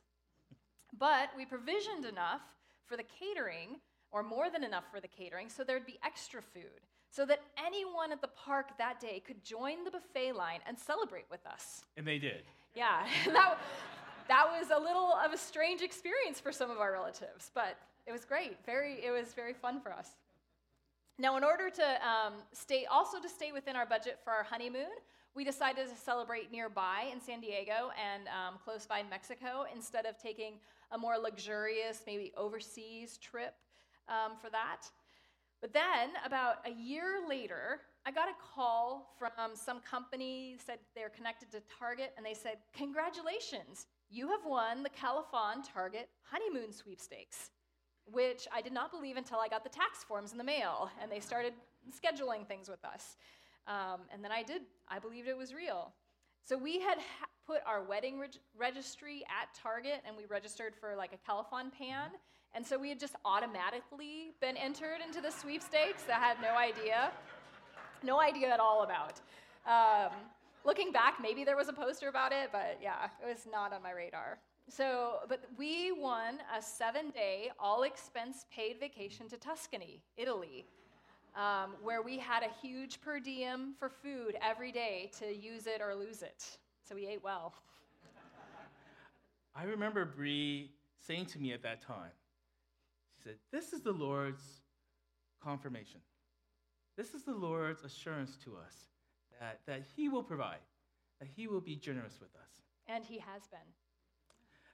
But 0.97 1.29
we 1.35 1.45
provisioned 1.45 2.05
enough 2.05 2.41
for 2.85 2.95
the 2.95 3.03
catering, 3.03 3.79
or 4.11 4.23
more 4.23 4.49
than 4.49 4.63
enough 4.63 4.85
for 4.91 4.99
the 4.99 5.07
catering, 5.07 5.49
so 5.49 5.63
there'd 5.63 5.85
be 5.85 5.99
extra 6.05 6.41
food, 6.41 6.81
so 7.09 7.25
that 7.25 7.41
anyone 7.57 8.11
at 8.11 8.21
the 8.21 8.29
park 8.29 8.77
that 8.77 8.99
day 8.99 9.21
could 9.25 9.43
join 9.43 9.83
the 9.83 9.91
buffet 9.91 10.33
line 10.33 10.59
and 10.67 10.77
celebrate 10.77 11.25
with 11.29 11.45
us. 11.45 11.81
And 11.97 12.05
they 12.05 12.19
did. 12.19 12.43
Yeah, 12.75 13.05
that, 13.25 13.57
that 14.27 14.45
was 14.47 14.69
a 14.69 14.79
little 14.79 15.13
of 15.25 15.33
a 15.33 15.37
strange 15.37 15.81
experience 15.81 16.39
for 16.39 16.51
some 16.51 16.69
of 16.69 16.77
our 16.77 16.91
relatives, 16.91 17.51
but 17.53 17.77
it 18.05 18.11
was 18.11 18.25
great. 18.25 18.57
Very, 18.65 19.03
it 19.03 19.11
was 19.11 19.33
very 19.33 19.53
fun 19.53 19.81
for 19.81 19.91
us. 19.91 20.09
Now, 21.19 21.35
in 21.35 21.43
order 21.43 21.69
to 21.69 22.07
um, 22.07 22.33
stay, 22.53 22.85
also 22.85 23.19
to 23.19 23.27
stay 23.27 23.51
within 23.51 23.75
our 23.75 23.87
budget 23.87 24.19
for 24.23 24.31
our 24.31 24.43
honeymoon, 24.43 24.93
we 25.37 25.43
decided 25.43 25.87
to 25.87 25.95
celebrate 25.95 26.51
nearby 26.51 27.05
in 27.13 27.21
San 27.21 27.39
Diego 27.39 27.91
and 28.03 28.23
um, 28.27 28.55
close 28.65 28.87
by 28.87 29.03
Mexico 29.07 29.65
instead 29.71 30.07
of 30.07 30.17
taking 30.17 30.53
a 30.91 30.97
more 30.97 31.15
luxurious, 31.15 32.01
maybe 32.07 32.33
overseas 32.35 33.19
trip 33.19 33.53
um, 34.09 34.31
for 34.41 34.49
that. 34.49 34.89
But 35.61 35.73
then, 35.73 36.09
about 36.25 36.65
a 36.65 36.71
year 36.71 37.19
later, 37.29 37.81
I 38.03 38.11
got 38.11 38.29
a 38.29 38.55
call 38.55 39.13
from 39.19 39.29
some 39.53 39.79
company 39.81 40.55
said 40.65 40.79
they're 40.95 41.09
connected 41.09 41.51
to 41.51 41.61
Target, 41.79 42.13
and 42.17 42.25
they 42.25 42.33
said, 42.33 42.57
"Congratulations, 42.75 43.85
you 44.09 44.29
have 44.29 44.43
won 44.43 44.81
the 44.81 44.89
Calphalon 44.89 45.61
Target 45.71 46.09
honeymoon 46.23 46.73
sweepstakes." 46.73 47.51
which 48.09 48.47
I 48.53 48.61
did 48.61 48.71
not 48.71 48.89
believe 48.89 49.17
until 49.17 49.39
I 49.39 49.49
got 49.49 49.65
the 49.65 49.69
tax 49.69 50.01
forms 50.01 50.31
in 50.31 50.37
the 50.37 50.43
mail 50.45 50.89
and 51.01 51.11
they 51.11 51.19
started 51.19 51.51
scheduling 51.91 52.47
things 52.47 52.69
with 52.69 52.85
us. 52.85 53.17
Um, 53.67 54.01
and 54.13 54.23
then 54.23 54.31
I 54.31 54.43
did, 54.43 54.61
I 54.87 54.99
believed 54.99 55.27
it 55.27 55.37
was 55.37 55.53
real. 55.53 55.93
So 56.43 56.57
we 56.57 56.79
had 56.79 56.97
ha- 56.97 57.27
put 57.45 57.61
our 57.65 57.83
wedding 57.83 58.19
reg- 58.19 58.39
registry 58.57 59.23
at 59.27 59.53
Target 59.53 60.01
and 60.07 60.15
we 60.15 60.25
registered 60.25 60.73
for 60.75 60.95
like 60.95 61.11
a 61.13 61.29
Calphalon 61.29 61.71
pan. 61.71 62.11
And 62.55 62.65
so 62.65 62.79
we 62.79 62.89
had 62.89 62.99
just 62.99 63.15
automatically 63.25 64.31
been 64.39 64.55
entered 64.55 64.99
into 65.05 65.21
the 65.21 65.31
sweepstakes 65.31 66.03
I 66.09 66.19
had 66.19 66.37
no 66.41 66.55
idea, 66.55 67.11
no 68.03 68.21
idea 68.21 68.49
at 68.49 68.59
all 68.59 68.83
about. 68.83 69.19
Um, 69.65 70.13
looking 70.63 70.91
back, 70.91 71.15
maybe 71.21 71.43
there 71.43 71.57
was 71.57 71.67
a 71.67 71.73
poster 71.73 72.07
about 72.07 72.31
it, 72.31 72.49
but 72.51 72.79
yeah, 72.81 73.09
it 73.21 73.27
was 73.27 73.45
not 73.51 73.73
on 73.73 73.83
my 73.83 73.91
radar. 73.91 74.39
So, 74.69 75.19
but 75.29 75.43
we 75.57 75.91
won 75.91 76.39
a 76.57 76.61
seven 76.61 77.09
day, 77.11 77.51
all 77.59 77.83
expense 77.83 78.45
paid 78.51 78.79
vacation 78.79 79.29
to 79.29 79.37
Tuscany, 79.37 80.03
Italy, 80.17 80.65
um, 81.37 81.75
where 81.83 82.01
we 82.01 82.17
had 82.17 82.43
a 82.43 82.49
huge 82.61 82.99
per 82.99 83.19
diem 83.19 83.75
for 83.79 83.89
food 83.89 84.35
every 84.41 84.71
day 84.71 85.11
to 85.19 85.33
use 85.33 85.67
it 85.67 85.81
or 85.81 85.95
lose 85.95 86.23
it. 86.23 86.57
So 86.83 86.95
we 86.95 87.07
ate 87.07 87.23
well. 87.23 87.53
I 89.55 89.63
remember 89.63 90.05
Bree 90.05 90.71
saying 90.99 91.27
to 91.27 91.39
me 91.39 91.53
at 91.53 91.61
that 91.63 91.81
time, 91.81 92.11
she 93.15 93.23
said, 93.23 93.35
This 93.51 93.73
is 93.73 93.81
the 93.81 93.91
Lord's 93.91 94.43
confirmation. 95.41 96.01
This 96.95 97.13
is 97.13 97.23
the 97.23 97.33
Lord's 97.33 97.83
assurance 97.83 98.37
to 98.43 98.55
us 98.55 98.87
that, 99.39 99.59
that 99.67 99.83
He 99.95 100.09
will 100.09 100.23
provide, 100.23 100.59
that 101.19 101.29
He 101.35 101.47
will 101.47 101.61
be 101.61 101.75
generous 101.75 102.19
with 102.19 102.35
us. 102.35 102.61
And 102.87 103.03
He 103.03 103.19
has 103.19 103.47
been. 103.47 103.59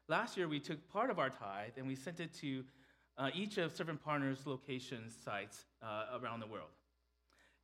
Last 0.10 0.36
year, 0.36 0.48
we 0.48 0.60
took 0.60 0.90
part 0.90 1.10
of 1.10 1.20
our 1.20 1.30
tithe 1.30 1.74
and 1.78 1.88
we 1.88 1.96
sent 1.96 2.20
it 2.20 2.34
to 2.36 2.64
uh, 3.18 3.30
each 3.34 3.58
of 3.58 3.76
Servant 3.76 4.04
Partners' 4.04 4.46
location 4.46 5.10
sites 5.24 5.66
uh, 5.82 6.18
around 6.20 6.40
the 6.40 6.48
world, 6.48 6.72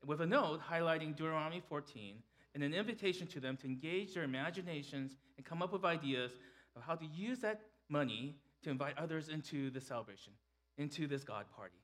with 0.06 0.22
a 0.22 0.25
note 0.25 0.62
highlighting 0.62 1.15
Deuteronomy 1.15 1.62
14 1.68 2.15
and 2.56 2.63
an 2.63 2.74
invitation 2.74 3.27
to 3.27 3.39
them 3.39 3.58
to 3.58 3.68
engage 3.68 4.13
their 4.13 4.24
imaginations 4.24 5.18
and 5.38 5.46
come 5.46 5.62
up 5.62 5.72
with 5.72 5.86
ideas 5.86 6.32
of 6.75 6.82
how 6.82 6.96
to 6.96 7.06
use 7.06 7.39
that 7.39 7.62
money 7.89 8.36
to 8.63 8.70
invite 8.70 8.98
others 8.98 9.29
into 9.29 9.70
the 9.70 9.82
celebration, 9.82 10.34
into 10.77 11.08
this 11.08 11.24
God 11.24 11.46
party. 11.56 11.77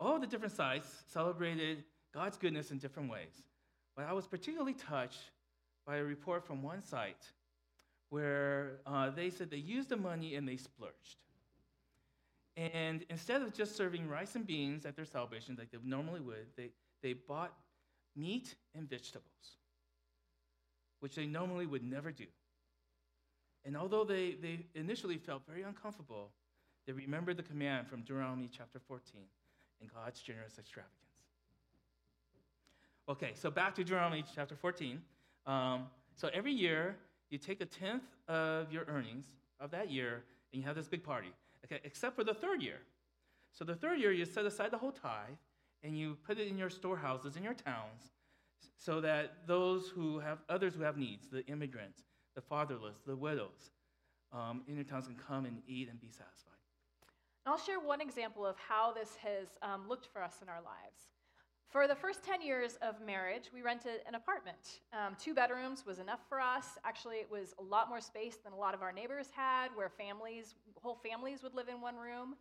All 0.00 0.18
the 0.18 0.26
different 0.26 0.54
sites 0.54 1.04
celebrated 1.06 1.84
God's 2.12 2.36
goodness 2.36 2.70
in 2.70 2.78
different 2.78 3.10
ways, 3.10 3.42
but 3.96 4.06
I 4.06 4.12
was 4.12 4.26
particularly 4.26 4.74
touched 4.74 5.30
by 5.86 5.96
a 5.96 6.04
report 6.04 6.46
from 6.46 6.62
one 6.62 6.82
site 6.82 7.30
where 8.10 8.80
uh, 8.86 9.10
they 9.10 9.30
said 9.30 9.50
they 9.50 9.56
used 9.56 9.88
the 9.88 9.96
money 9.96 10.34
and 10.36 10.46
they 10.48 10.56
splurged. 10.56 11.23
And 12.56 13.04
instead 13.10 13.42
of 13.42 13.52
just 13.52 13.76
serving 13.76 14.08
rice 14.08 14.36
and 14.36 14.46
beans 14.46 14.86
at 14.86 14.94
their 14.94 15.04
celebration 15.04 15.56
like 15.58 15.70
they 15.70 15.78
normally 15.82 16.20
would, 16.20 16.46
they, 16.56 16.70
they 17.02 17.14
bought 17.14 17.52
meat 18.14 18.54
and 18.74 18.88
vegetables, 18.88 19.58
which 21.00 21.16
they 21.16 21.26
normally 21.26 21.66
would 21.66 21.82
never 21.82 22.12
do. 22.12 22.26
And 23.64 23.76
although 23.76 24.04
they, 24.04 24.36
they 24.40 24.66
initially 24.74 25.16
felt 25.16 25.42
very 25.48 25.62
uncomfortable, 25.62 26.30
they 26.86 26.92
remembered 26.92 27.36
the 27.36 27.42
command 27.42 27.88
from 27.88 28.00
Deuteronomy 28.00 28.48
chapter 28.52 28.78
14 28.78 29.22
and 29.80 29.90
God's 29.92 30.20
generous 30.20 30.58
extravagance. 30.58 30.92
Okay, 33.08 33.32
so 33.34 33.50
back 33.50 33.74
to 33.74 33.82
Deuteronomy 33.82 34.24
chapter 34.34 34.54
14. 34.54 35.00
Um, 35.46 35.86
so 36.14 36.30
every 36.32 36.52
year, 36.52 36.96
you 37.30 37.38
take 37.38 37.60
a 37.60 37.66
tenth 37.66 38.04
of 38.28 38.72
your 38.72 38.84
earnings 38.86 39.26
of 39.60 39.70
that 39.72 39.90
year 39.90 40.22
and 40.52 40.62
you 40.62 40.66
have 40.66 40.76
this 40.76 40.88
big 40.88 41.02
party, 41.02 41.32
okay, 41.64 41.80
except 41.84 42.14
for 42.16 42.24
the 42.24 42.34
third 42.34 42.62
year. 42.62 42.80
So 43.52 43.64
the 43.64 43.74
third 43.74 44.00
year, 44.00 44.12
you 44.12 44.24
set 44.24 44.44
aside 44.44 44.70
the 44.70 44.78
whole 44.78 44.92
tithe 44.92 45.36
and 45.82 45.98
you 45.98 46.16
put 46.26 46.38
it 46.38 46.48
in 46.48 46.58
your 46.58 46.70
storehouses 46.70 47.36
in 47.36 47.44
your 47.44 47.54
towns 47.54 48.10
so 48.76 49.00
that 49.00 49.46
those 49.46 49.88
who 49.88 50.18
have 50.18 50.38
others 50.48 50.74
who 50.74 50.82
have 50.82 50.96
needs, 50.96 51.28
the 51.28 51.46
immigrants, 51.46 52.02
the 52.34 52.40
fatherless, 52.40 52.96
the 53.06 53.14
widows, 53.14 53.70
um, 54.32 54.62
in 54.66 54.74
your 54.74 54.84
towns 54.84 55.06
can 55.06 55.16
come 55.16 55.44
and 55.44 55.62
eat 55.68 55.88
and 55.88 56.00
be 56.00 56.08
satisfied. 56.08 56.54
I'll 57.46 57.58
share 57.58 57.78
one 57.78 58.00
example 58.00 58.44
of 58.46 58.56
how 58.58 58.92
this 58.92 59.16
has 59.16 59.48
um, 59.62 59.88
looked 59.88 60.06
for 60.06 60.22
us 60.22 60.36
in 60.42 60.48
our 60.48 60.62
lives. 60.62 61.10
For 61.68 61.88
the 61.88 61.94
first 61.94 62.22
10 62.22 62.40
years 62.40 62.78
of 62.82 63.04
marriage, 63.04 63.50
we 63.52 63.60
rented 63.60 64.00
an 64.06 64.14
apartment. 64.14 64.80
Um, 64.92 65.16
two 65.18 65.34
bedrooms 65.34 65.84
was 65.84 65.98
enough 65.98 66.20
for 66.28 66.40
us. 66.40 66.78
Actually, 66.84 67.16
it 67.16 67.28
was 67.30 67.54
a 67.58 67.62
lot 67.62 67.88
more 67.88 68.00
space 68.00 68.36
than 68.36 68.52
a 68.52 68.56
lot 68.56 68.74
of 68.74 68.82
our 68.82 68.92
neighbors 68.92 69.28
had, 69.34 69.68
where 69.74 69.88
families, 69.88 70.54
whole 70.84 70.94
families 70.94 71.42
would 71.42 71.54
live 71.54 71.68
in 71.68 71.80
one 71.80 71.96
room. 71.96 72.36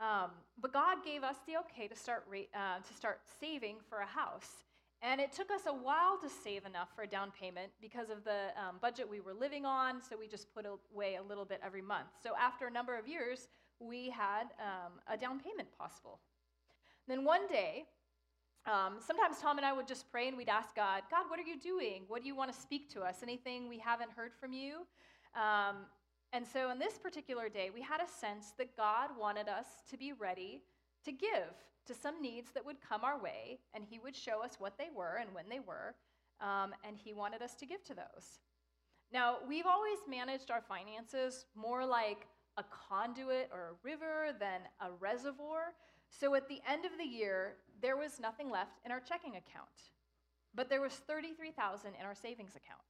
Um, 0.00 0.30
but 0.60 0.72
God 0.72 1.04
gave 1.04 1.22
us 1.22 1.36
the 1.46 1.58
okay 1.58 1.86
to 1.86 1.94
start, 1.94 2.26
uh, 2.32 2.78
to 2.88 2.94
start 2.94 3.20
saving 3.38 3.76
for 3.88 3.98
a 3.98 4.06
house. 4.06 4.64
And 5.02 5.20
it 5.20 5.32
took 5.32 5.50
us 5.50 5.62
a 5.66 5.74
while 5.74 6.16
to 6.22 6.28
save 6.28 6.64
enough 6.64 6.88
for 6.96 7.02
a 7.02 7.06
down 7.06 7.32
payment 7.38 7.70
because 7.80 8.08
of 8.08 8.24
the 8.24 8.40
um, 8.56 8.76
budget 8.80 9.08
we 9.08 9.20
were 9.20 9.34
living 9.34 9.66
on, 9.66 10.00
so 10.00 10.16
we 10.16 10.26
just 10.26 10.52
put 10.54 10.64
away 10.64 11.16
a 11.16 11.22
little 11.22 11.44
bit 11.44 11.60
every 11.62 11.82
month. 11.82 12.08
So 12.22 12.30
after 12.40 12.66
a 12.66 12.70
number 12.70 12.96
of 12.96 13.06
years, 13.06 13.48
we 13.78 14.10
had 14.10 14.44
um, 14.58 14.92
a 15.12 15.16
down 15.16 15.38
payment 15.40 15.68
possible. 15.76 16.18
Then 17.08 17.24
one 17.24 17.46
day, 17.48 17.84
um, 18.64 18.98
sometimes 19.04 19.38
Tom 19.38 19.58
and 19.58 19.66
I 19.66 19.72
would 19.72 19.88
just 19.88 20.10
pray 20.10 20.28
and 20.28 20.36
we'd 20.36 20.48
ask 20.48 20.74
God, 20.74 21.02
God, 21.10 21.24
what 21.28 21.38
are 21.40 21.48
you 21.52 21.58
doing? 21.58 22.04
What 22.06 22.22
do 22.22 22.28
you 22.28 22.36
want 22.36 22.52
to 22.54 22.58
speak 22.58 22.88
to 22.94 23.02
us? 23.02 23.16
Anything 23.22 23.68
we 23.68 23.78
haven't 23.78 24.12
heard 24.12 24.32
from 24.40 24.52
you? 24.52 24.86
Um, 25.34 25.76
and 26.32 26.46
so 26.46 26.68
on 26.68 26.78
this 26.78 26.98
particular 26.98 27.48
day, 27.48 27.70
we 27.72 27.82
had 27.82 28.00
a 28.00 28.08
sense 28.08 28.54
that 28.58 28.76
God 28.76 29.10
wanted 29.18 29.48
us 29.48 29.66
to 29.90 29.98
be 29.98 30.12
ready 30.12 30.62
to 31.04 31.12
give 31.12 31.52
to 31.86 31.94
some 31.94 32.22
needs 32.22 32.52
that 32.52 32.64
would 32.64 32.76
come 32.80 33.04
our 33.04 33.20
way, 33.20 33.58
and 33.74 33.84
He 33.84 33.98
would 33.98 34.16
show 34.16 34.42
us 34.42 34.56
what 34.58 34.78
they 34.78 34.88
were 34.94 35.18
and 35.20 35.34
when 35.34 35.48
they 35.48 35.60
were, 35.60 35.94
um, 36.40 36.74
and 36.86 36.96
He 36.96 37.12
wanted 37.12 37.42
us 37.42 37.54
to 37.56 37.66
give 37.66 37.84
to 37.84 37.94
those. 37.94 38.38
Now, 39.12 39.38
we've 39.46 39.66
always 39.66 39.98
managed 40.08 40.50
our 40.50 40.62
finances 40.62 41.44
more 41.54 41.84
like 41.84 42.26
a 42.56 42.64
conduit 42.88 43.50
or 43.52 43.72
a 43.72 43.86
river 43.86 44.34
than 44.38 44.62
a 44.80 44.90
reservoir. 45.00 45.74
So 46.08 46.34
at 46.34 46.48
the 46.48 46.60
end 46.68 46.84
of 46.84 46.92
the 46.98 47.04
year, 47.04 47.56
there 47.80 47.96
was 47.96 48.20
nothing 48.20 48.50
left 48.50 48.80
in 48.84 48.92
our 48.92 49.00
checking 49.00 49.36
account, 49.36 49.92
but 50.54 50.70
there 50.70 50.80
was 50.80 50.92
33,000 50.92 51.92
in 51.98 52.06
our 52.06 52.14
savings 52.14 52.56
account. 52.56 52.80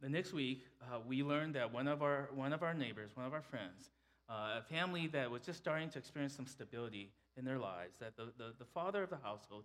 The 0.00 0.08
next 0.08 0.32
week, 0.32 0.66
uh, 0.82 0.98
we 1.06 1.22
learned 1.22 1.54
that 1.54 1.72
one 1.72 1.88
of 1.88 2.02
our 2.02 2.28
one 2.34 2.52
of 2.52 2.62
our 2.62 2.74
neighbors, 2.74 3.10
one 3.14 3.26
of 3.26 3.32
our 3.32 3.42
friends, 3.42 3.90
uh, 4.28 4.60
a 4.60 4.62
family 4.62 5.08
that 5.08 5.30
was 5.30 5.42
just 5.42 5.58
starting 5.58 5.88
to 5.90 5.98
experience 5.98 6.34
some 6.34 6.46
stability, 6.46 7.10
in 7.38 7.44
their 7.44 7.58
lives 7.58 7.96
that 8.00 8.16
the, 8.16 8.24
the, 8.36 8.52
the 8.58 8.64
father 8.64 9.02
of 9.02 9.10
the 9.10 9.18
household 9.22 9.64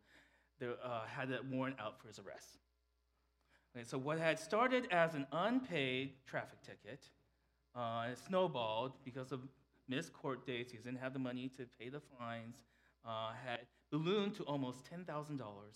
uh, 0.62 1.02
had 1.08 1.32
a 1.32 1.40
warrant 1.52 1.76
out 1.80 2.00
for 2.00 2.08
his 2.08 2.20
arrest. 2.20 2.60
Okay, 3.76 3.84
so 3.84 3.98
what 3.98 4.20
had 4.20 4.40
started 4.40 4.88
as 4.92 5.16
an 5.16 5.26
unpaid 5.32 6.14
traffic 6.28 6.62
ticket 6.62 7.10
uh, 7.76 8.14
snowballed 8.28 8.94
because 9.04 9.32
of 9.32 9.42
missed 9.90 10.14
court 10.14 10.46
dates. 10.46 10.72
He 10.72 10.78
didn't 10.78 11.00
have 11.00 11.14
the 11.14 11.20
money 11.20 11.50
to 11.58 11.66
pay 11.80 11.90
the 11.90 12.00
fines. 12.18 12.56
Uh, 13.06 13.32
had 13.46 13.60
ballooned 13.92 14.34
to 14.36 14.44
almost 14.44 14.80
$10,000 14.86 15.06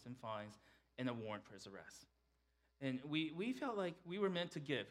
in 0.06 0.15
fines 0.15 0.60
and 0.98 1.10
a 1.10 1.13
warrant 1.13 1.46
for 1.46 1.56
his 1.56 1.67
arrest. 1.67 2.06
And 2.82 3.00
we, 3.08 3.32
we 3.36 3.54
felt 3.54 3.78
like 3.78 3.96
we 4.06 4.20
were 4.20 4.30
meant 4.30 4.52
to 4.52 4.60
give 4.60 4.88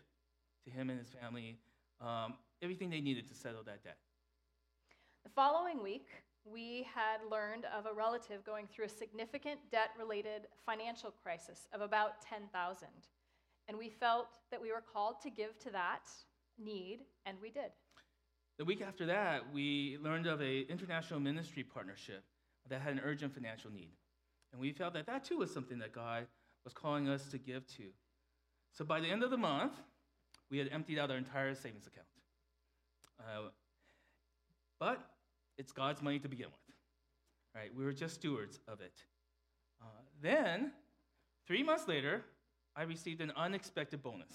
to 0.64 0.70
him 0.70 0.90
and 0.90 0.99
his 0.99 1.09
family 1.09 1.59
um, 2.01 2.35
everything 2.62 2.90
they 2.90 3.01
needed 3.01 3.29
to 3.29 3.35
settle 3.35 3.62
that 3.64 3.85
debt. 3.85 3.99
The 5.25 5.31
following 5.31 5.83
week, 5.83 6.09
we 6.44 6.87
had 6.94 7.18
learned 7.31 7.64
of 7.77 7.87
a 7.87 7.92
relative 7.92 8.44
going 8.44 8.66
through 8.66 8.87
a 8.87 8.88
significant 8.88 9.59
debt 9.70 9.90
related 9.99 10.42
financial 10.64 11.11
crisis 11.11 11.68
of 11.72 11.81
about 11.81 12.20
10,000. 12.22 12.88
And 13.68 13.77
we 13.77 13.88
felt 13.88 14.38
that 14.51 14.62
we 14.62 14.70
were 14.70 14.83
called 14.92 15.20
to 15.22 15.31
give 15.31 15.59
to 15.61 15.70
that 15.70 16.09
need, 16.59 17.01
and 17.25 17.37
we 17.42 17.51
did. 17.51 17.72
The 18.59 18.64
week 18.64 18.81
after 18.81 19.07
that, 19.07 19.53
we 19.53 19.99
learned 20.01 20.27
of 20.27 20.40
an 20.40 20.64
international 20.68 21.20
ministry 21.20 21.62
partnership 21.62 22.22
that 22.70 22.81
had 22.81 22.92
an 22.92 23.01
urgent 23.05 23.35
financial 23.35 23.70
need. 23.70 23.92
And 24.53 24.61
we 24.61 24.72
felt 24.72 24.94
that 24.94 25.07
that 25.07 25.25
too 25.25 25.38
was 25.38 25.53
something 25.53 25.79
that 25.81 25.92
God 25.92 26.27
was 26.66 26.74
calling 26.74 27.09
us 27.09 27.24
to 27.26 27.38
give 27.38 27.64
to. 27.68 27.85
So 28.72 28.85
by 28.85 28.98
the 28.98 29.09
end 29.09 29.22
of 29.22 29.31
the 29.31 29.37
month, 29.37 29.72
we 30.50 30.59
had 30.59 30.68
emptied 30.72 30.98
out 30.98 31.12
our 31.12 31.16
entire 31.16 31.55
savings 31.55 31.87
account. 31.87 32.07
Uh, 33.20 33.50
but 34.81 35.00
it's 35.57 35.70
God's 35.70 36.02
money 36.02 36.18
to 36.18 36.29
begin 36.29 36.46
with. 36.46 36.74
Right? 37.55 37.74
We 37.74 37.85
were 37.85 37.92
just 37.92 38.16
stewards 38.16 38.59
of 38.66 38.81
it. 38.81 38.92
Uh, 39.81 39.87
then, 40.20 40.72
three 41.46 41.62
months 41.62 41.87
later, 41.87 42.24
I 42.74 42.83
received 42.83 43.20
an 43.20 43.33
unexpected 43.37 44.02
bonus. 44.02 44.33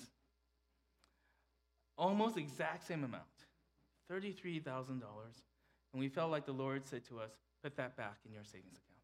Almost 1.97 2.37
exact 2.37 2.87
same 2.87 3.03
amount, 3.03 3.23
$33,000. 4.09 5.01
And 5.93 5.99
we 5.99 6.07
felt 6.07 6.31
like 6.31 6.45
the 6.45 6.53
Lord 6.53 6.87
said 6.87 7.03
to 7.09 7.19
us, 7.19 7.31
put 7.61 7.75
that 7.75 7.97
back 7.97 8.19
in 8.25 8.31
your 8.31 8.45
savings 8.45 8.77
account. 8.77 9.00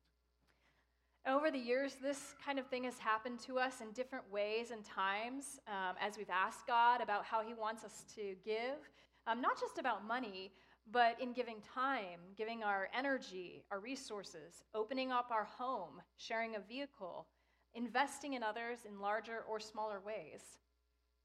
Over 1.27 1.51
the 1.51 1.59
years, 1.59 1.95
this 2.01 2.35
kind 2.43 2.57
of 2.57 2.67
thing 2.67 2.85
has 2.85 2.97
happened 2.99 3.41
to 3.41 3.59
us 3.59 3.81
in 3.81 3.91
different 3.91 4.23
ways 4.31 4.71
and 4.71 4.81
times 4.85 5.59
um, 5.67 5.95
as 5.99 6.17
we've 6.17 6.29
asked 6.29 6.65
God 6.65 7.01
about 7.01 7.25
how 7.25 7.43
He 7.43 7.53
wants 7.53 7.83
us 7.83 8.05
to 8.15 8.33
give. 8.45 8.79
Um, 9.27 9.41
not 9.41 9.59
just 9.59 9.77
about 9.77 10.07
money, 10.07 10.53
but 10.89 11.19
in 11.21 11.33
giving 11.33 11.57
time, 11.75 12.21
giving 12.37 12.63
our 12.63 12.87
energy, 12.97 13.65
our 13.71 13.81
resources, 13.81 14.63
opening 14.73 15.11
up 15.11 15.29
our 15.29 15.43
home, 15.43 16.01
sharing 16.15 16.55
a 16.55 16.61
vehicle, 16.61 17.27
investing 17.75 18.31
in 18.31 18.41
others 18.41 18.79
in 18.87 19.01
larger 19.01 19.43
or 19.49 19.59
smaller 19.59 19.99
ways. 19.99 20.59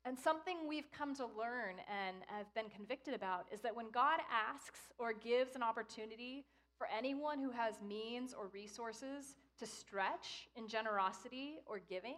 And 0.05 0.19
something 0.19 0.67
we've 0.69 0.91
come 0.91 1.15
to 1.15 1.27
learn 1.27 1.77
and 1.89 2.17
have 2.27 2.53
been 2.57 2.71
convicted 2.75 3.15
about 3.15 3.47
is 3.55 3.61
that 3.61 3.77
when 3.77 3.93
God 3.93 4.19
asks 4.33 4.81
or 4.99 5.13
gives 5.13 5.55
an 5.55 5.63
opportunity 5.63 6.45
for 6.77 6.89
anyone 6.99 7.39
who 7.39 7.53
has 7.53 7.75
means 7.87 8.35
or 8.35 8.49
resources 8.49 9.37
to 9.63 9.67
stretch 9.69 10.49
in 10.57 10.67
generosity 10.67 11.61
or 11.67 11.79
giving, 11.79 12.17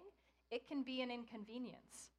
it 0.51 0.67
can 0.67 0.83
be 0.83 1.03
an 1.03 1.11
inconvenience. 1.11 2.11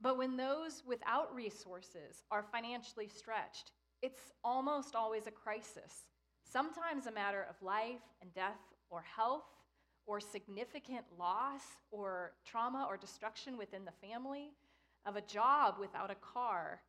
But 0.00 0.16
when 0.16 0.36
those 0.36 0.84
without 0.86 1.34
resources 1.34 2.22
are 2.30 2.44
financially 2.44 3.08
stretched, 3.08 3.72
it's 4.02 4.32
almost 4.44 4.94
always 4.94 5.26
a 5.26 5.32
crisis, 5.32 6.06
sometimes 6.44 7.06
a 7.06 7.12
matter 7.12 7.44
of 7.50 7.60
life 7.60 8.02
and 8.22 8.32
death 8.34 8.60
or 8.88 9.02
health 9.02 9.50
or 10.06 10.20
significant 10.20 11.04
loss 11.18 11.62
or 11.90 12.32
trauma 12.44 12.86
or 12.88 12.96
destruction 12.96 13.58
within 13.58 13.84
the 13.84 14.06
family, 14.06 14.52
of 15.06 15.16
a 15.16 15.22
job 15.22 15.74
without 15.80 16.10
a 16.10 16.16
car, 16.16 16.80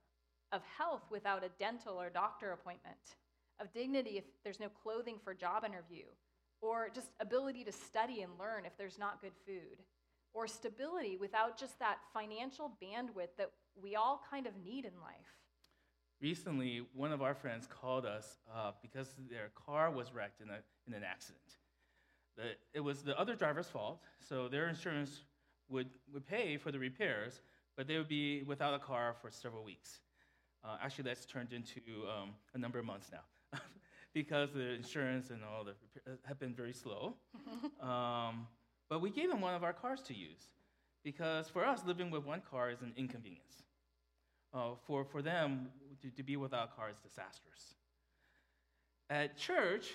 of 0.52 0.62
health 0.78 1.06
without 1.10 1.44
a 1.44 1.50
dental 1.58 2.00
or 2.00 2.12
doctor 2.12 2.52
appointment, 2.52 3.16
of 3.60 3.74
dignity 3.74 4.18
if 4.18 4.26
there's 4.44 4.60
no 4.60 4.70
clothing 4.70 5.18
for 5.24 5.34
job 5.34 5.64
interview, 5.66 6.06
or 6.62 6.90
just 6.94 7.10
ability 7.20 7.64
to 7.64 7.72
study 7.72 8.22
and 8.22 8.32
learn 8.40 8.66
if 8.66 8.78
there's 8.78 8.98
not 8.98 9.22
good 9.22 9.34
food, 9.46 9.84
or 10.34 10.48
stability 10.48 11.18
without 11.18 11.58
just 11.58 11.80
that 11.80 11.98
financial 12.14 12.72
bandwidth 12.84 13.36
that 13.38 13.52
we 13.82 13.96
all 13.96 14.22
kind 14.30 14.46
of 14.46 14.54
need 14.64 14.86
in 14.86 14.92
life. 15.02 15.38
Recently, 16.22 16.82
one 16.94 17.12
of 17.12 17.22
our 17.22 17.36
friends 17.36 17.68
called 17.68 18.06
us 18.06 18.38
uh, 18.54 18.72
because 18.82 19.14
their 19.30 19.50
car 19.56 19.92
was 19.92 20.14
wrecked 20.14 20.42
in, 20.42 20.50
a, 20.50 20.60
in 20.88 20.94
an 20.94 21.04
accident. 21.04 21.58
The, 22.36 22.44
it 22.74 22.80
was 22.80 23.02
the 23.02 23.18
other 23.20 23.36
driver's 23.36 23.68
fault, 23.68 24.00
so 24.20 24.48
their 24.48 24.68
insurance 24.68 25.22
would, 25.70 25.90
would 26.14 26.26
pay 26.26 26.58
for 26.58 26.72
the 26.72 26.80
repairs, 26.80 27.42
but 27.76 27.88
they 27.88 27.98
would 27.98 28.08
be 28.08 28.44
without 28.44 28.74
a 28.74 28.80
car 28.80 29.16
for 29.22 29.30
several 29.30 29.64
weeks. 29.64 30.00
Uh, 30.64 30.78
actually, 30.84 31.04
that's 31.04 31.26
turned 31.26 31.54
into 31.54 31.82
um, 32.08 32.30
a 32.56 32.58
number 32.58 32.80
of 32.80 32.86
months 32.86 33.10
now 33.12 33.22
because 34.18 34.50
the 34.52 34.74
insurance 34.74 35.30
and 35.30 35.42
all 35.44 35.64
the 35.64 35.74
have 36.26 36.40
been 36.40 36.56
very 36.56 36.74
slow. 36.74 37.14
um, 37.82 38.48
but 38.90 39.00
we 39.00 39.12
gave 39.12 39.30
them 39.30 39.42
one 39.42 39.54
of 39.54 39.64
our 39.64 39.74
cars 39.74 40.02
to 40.02 40.14
use 40.16 40.50
because 41.04 41.48
for 41.50 41.64
us, 41.64 41.84
living 41.86 42.10
with 42.10 42.26
one 42.26 42.42
car 42.50 42.72
is 42.72 42.82
an 42.82 42.94
inconvenience. 42.98 43.64
Uh, 44.54 44.72
for, 44.88 45.06
for 45.06 45.22
them, 45.22 45.68
to, 46.02 46.10
to 46.10 46.24
be 46.24 46.36
without 46.36 46.70
a 46.74 46.76
car 46.76 46.90
is 46.90 46.98
disastrous. 46.98 47.76
At 49.10 49.38
church, 49.38 49.86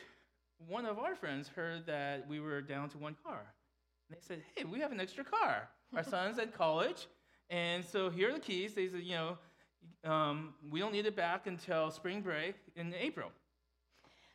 one 0.69 0.87
of 0.87 0.99
our 1.01 1.17
friends 1.17 1.49
heard 1.49 1.87
that 1.87 2.29
we 2.29 2.39
were 2.39 2.61
down 2.61 2.89
to 2.91 2.99
one 2.99 3.17
car. 3.25 3.43
And 4.09 4.17
they 4.17 4.23
said, 4.23 4.43
Hey, 4.55 4.65
we 4.65 4.79
have 4.79 4.93
an 4.93 5.01
extra 5.01 5.25
car. 5.25 5.69
Our 5.97 6.05
son's 6.15 6.39
at 6.39 6.55
college, 6.55 7.09
and 7.51 7.85
so 7.85 8.09
here 8.09 8.31
are 8.31 8.35
the 8.35 8.41
keys. 8.41 8.75
They 8.75 8.87
said, 8.89 9.01
You 9.03 9.17
know, 9.17 9.39
Um, 10.05 10.55
we 10.71 10.79
don't 10.79 10.93
need 10.93 11.07
it 11.07 11.17
back 11.17 11.47
until 11.47 11.91
spring 11.91 12.21
break 12.23 12.55
in 12.77 12.95
April. 12.95 13.31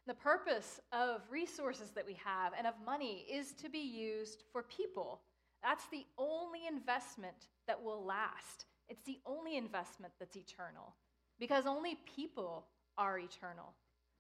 The 0.08 0.14
purpose 0.14 0.80
of 0.94 1.22
resources 1.30 1.92
that 1.92 2.06
we 2.06 2.18
have 2.24 2.54
and 2.58 2.66
of 2.66 2.76
money 2.86 3.26
is 3.30 3.52
to 3.56 3.70
be 3.70 3.80
used 3.80 4.44
for 4.54 4.64
people. 4.64 5.20
That's 5.62 5.84
the 5.92 6.06
only 6.18 6.62
investment 6.66 7.50
that 7.68 7.84
will 7.84 8.06
last. 8.06 8.68
It's 8.88 9.04
the 9.04 9.20
only 9.26 9.58
investment 9.58 10.14
that's 10.18 10.38
eternal 10.38 10.96
because 11.40 11.66
only 11.66 11.98
people 12.16 12.68
are 12.98 13.20
eternal. 13.20 13.74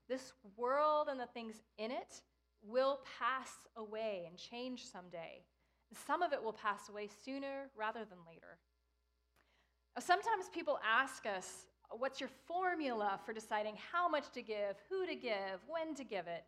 This 0.09 0.33
world 0.57 1.07
and 1.09 1.17
the 1.17 1.27
things 1.27 1.55
in 1.77 1.91
it 1.91 2.21
will 2.61 2.99
pass 3.17 3.51
away 3.77 4.25
and 4.27 4.37
change 4.37 4.85
someday. 4.85 5.45
Some 6.05 6.21
of 6.21 6.33
it 6.33 6.43
will 6.43 6.51
pass 6.51 6.89
away 6.89 7.07
sooner 7.23 7.69
rather 7.77 8.03
than 8.03 8.17
later. 8.27 8.57
Sometimes 9.99 10.49
people 10.53 10.79
ask 10.85 11.25
us, 11.25 11.65
What's 11.91 12.19
your 12.19 12.29
formula 12.47 13.19
for 13.25 13.33
deciding 13.33 13.75
how 13.91 14.09
much 14.09 14.29
to 14.31 14.41
give, 14.41 14.75
who 14.89 15.05
to 15.05 15.15
give, 15.15 15.61
when 15.67 15.95
to 15.95 16.03
give 16.03 16.27
it? 16.27 16.43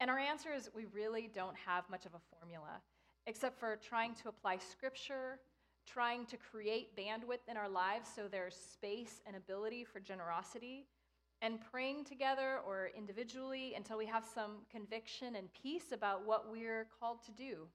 And 0.00 0.10
our 0.10 0.18
answer 0.18 0.52
is 0.52 0.70
we 0.74 0.84
really 0.92 1.30
don't 1.34 1.56
have 1.56 1.88
much 1.90 2.04
of 2.04 2.12
a 2.14 2.36
formula, 2.38 2.80
except 3.26 3.58
for 3.58 3.76
trying 3.76 4.14
to 4.16 4.28
apply 4.28 4.58
scripture, 4.58 5.40
trying 5.86 6.26
to 6.26 6.36
create 6.36 6.96
bandwidth 6.96 7.48
in 7.48 7.56
our 7.56 7.68
lives 7.68 8.08
so 8.14 8.28
there's 8.28 8.54
space 8.54 9.22
and 9.26 9.36
ability 9.36 9.84
for 9.84 10.00
generosity, 10.00 10.86
and 11.42 11.58
praying 11.70 12.04
together 12.04 12.60
or 12.66 12.90
individually 12.96 13.74
until 13.76 13.98
we 13.98 14.06
have 14.06 14.24
some 14.24 14.58
conviction 14.70 15.36
and 15.36 15.48
peace 15.52 15.92
about 15.92 16.26
what 16.26 16.50
we're 16.50 16.86
called 17.00 17.24
to 17.24 17.32
do, 17.32 17.66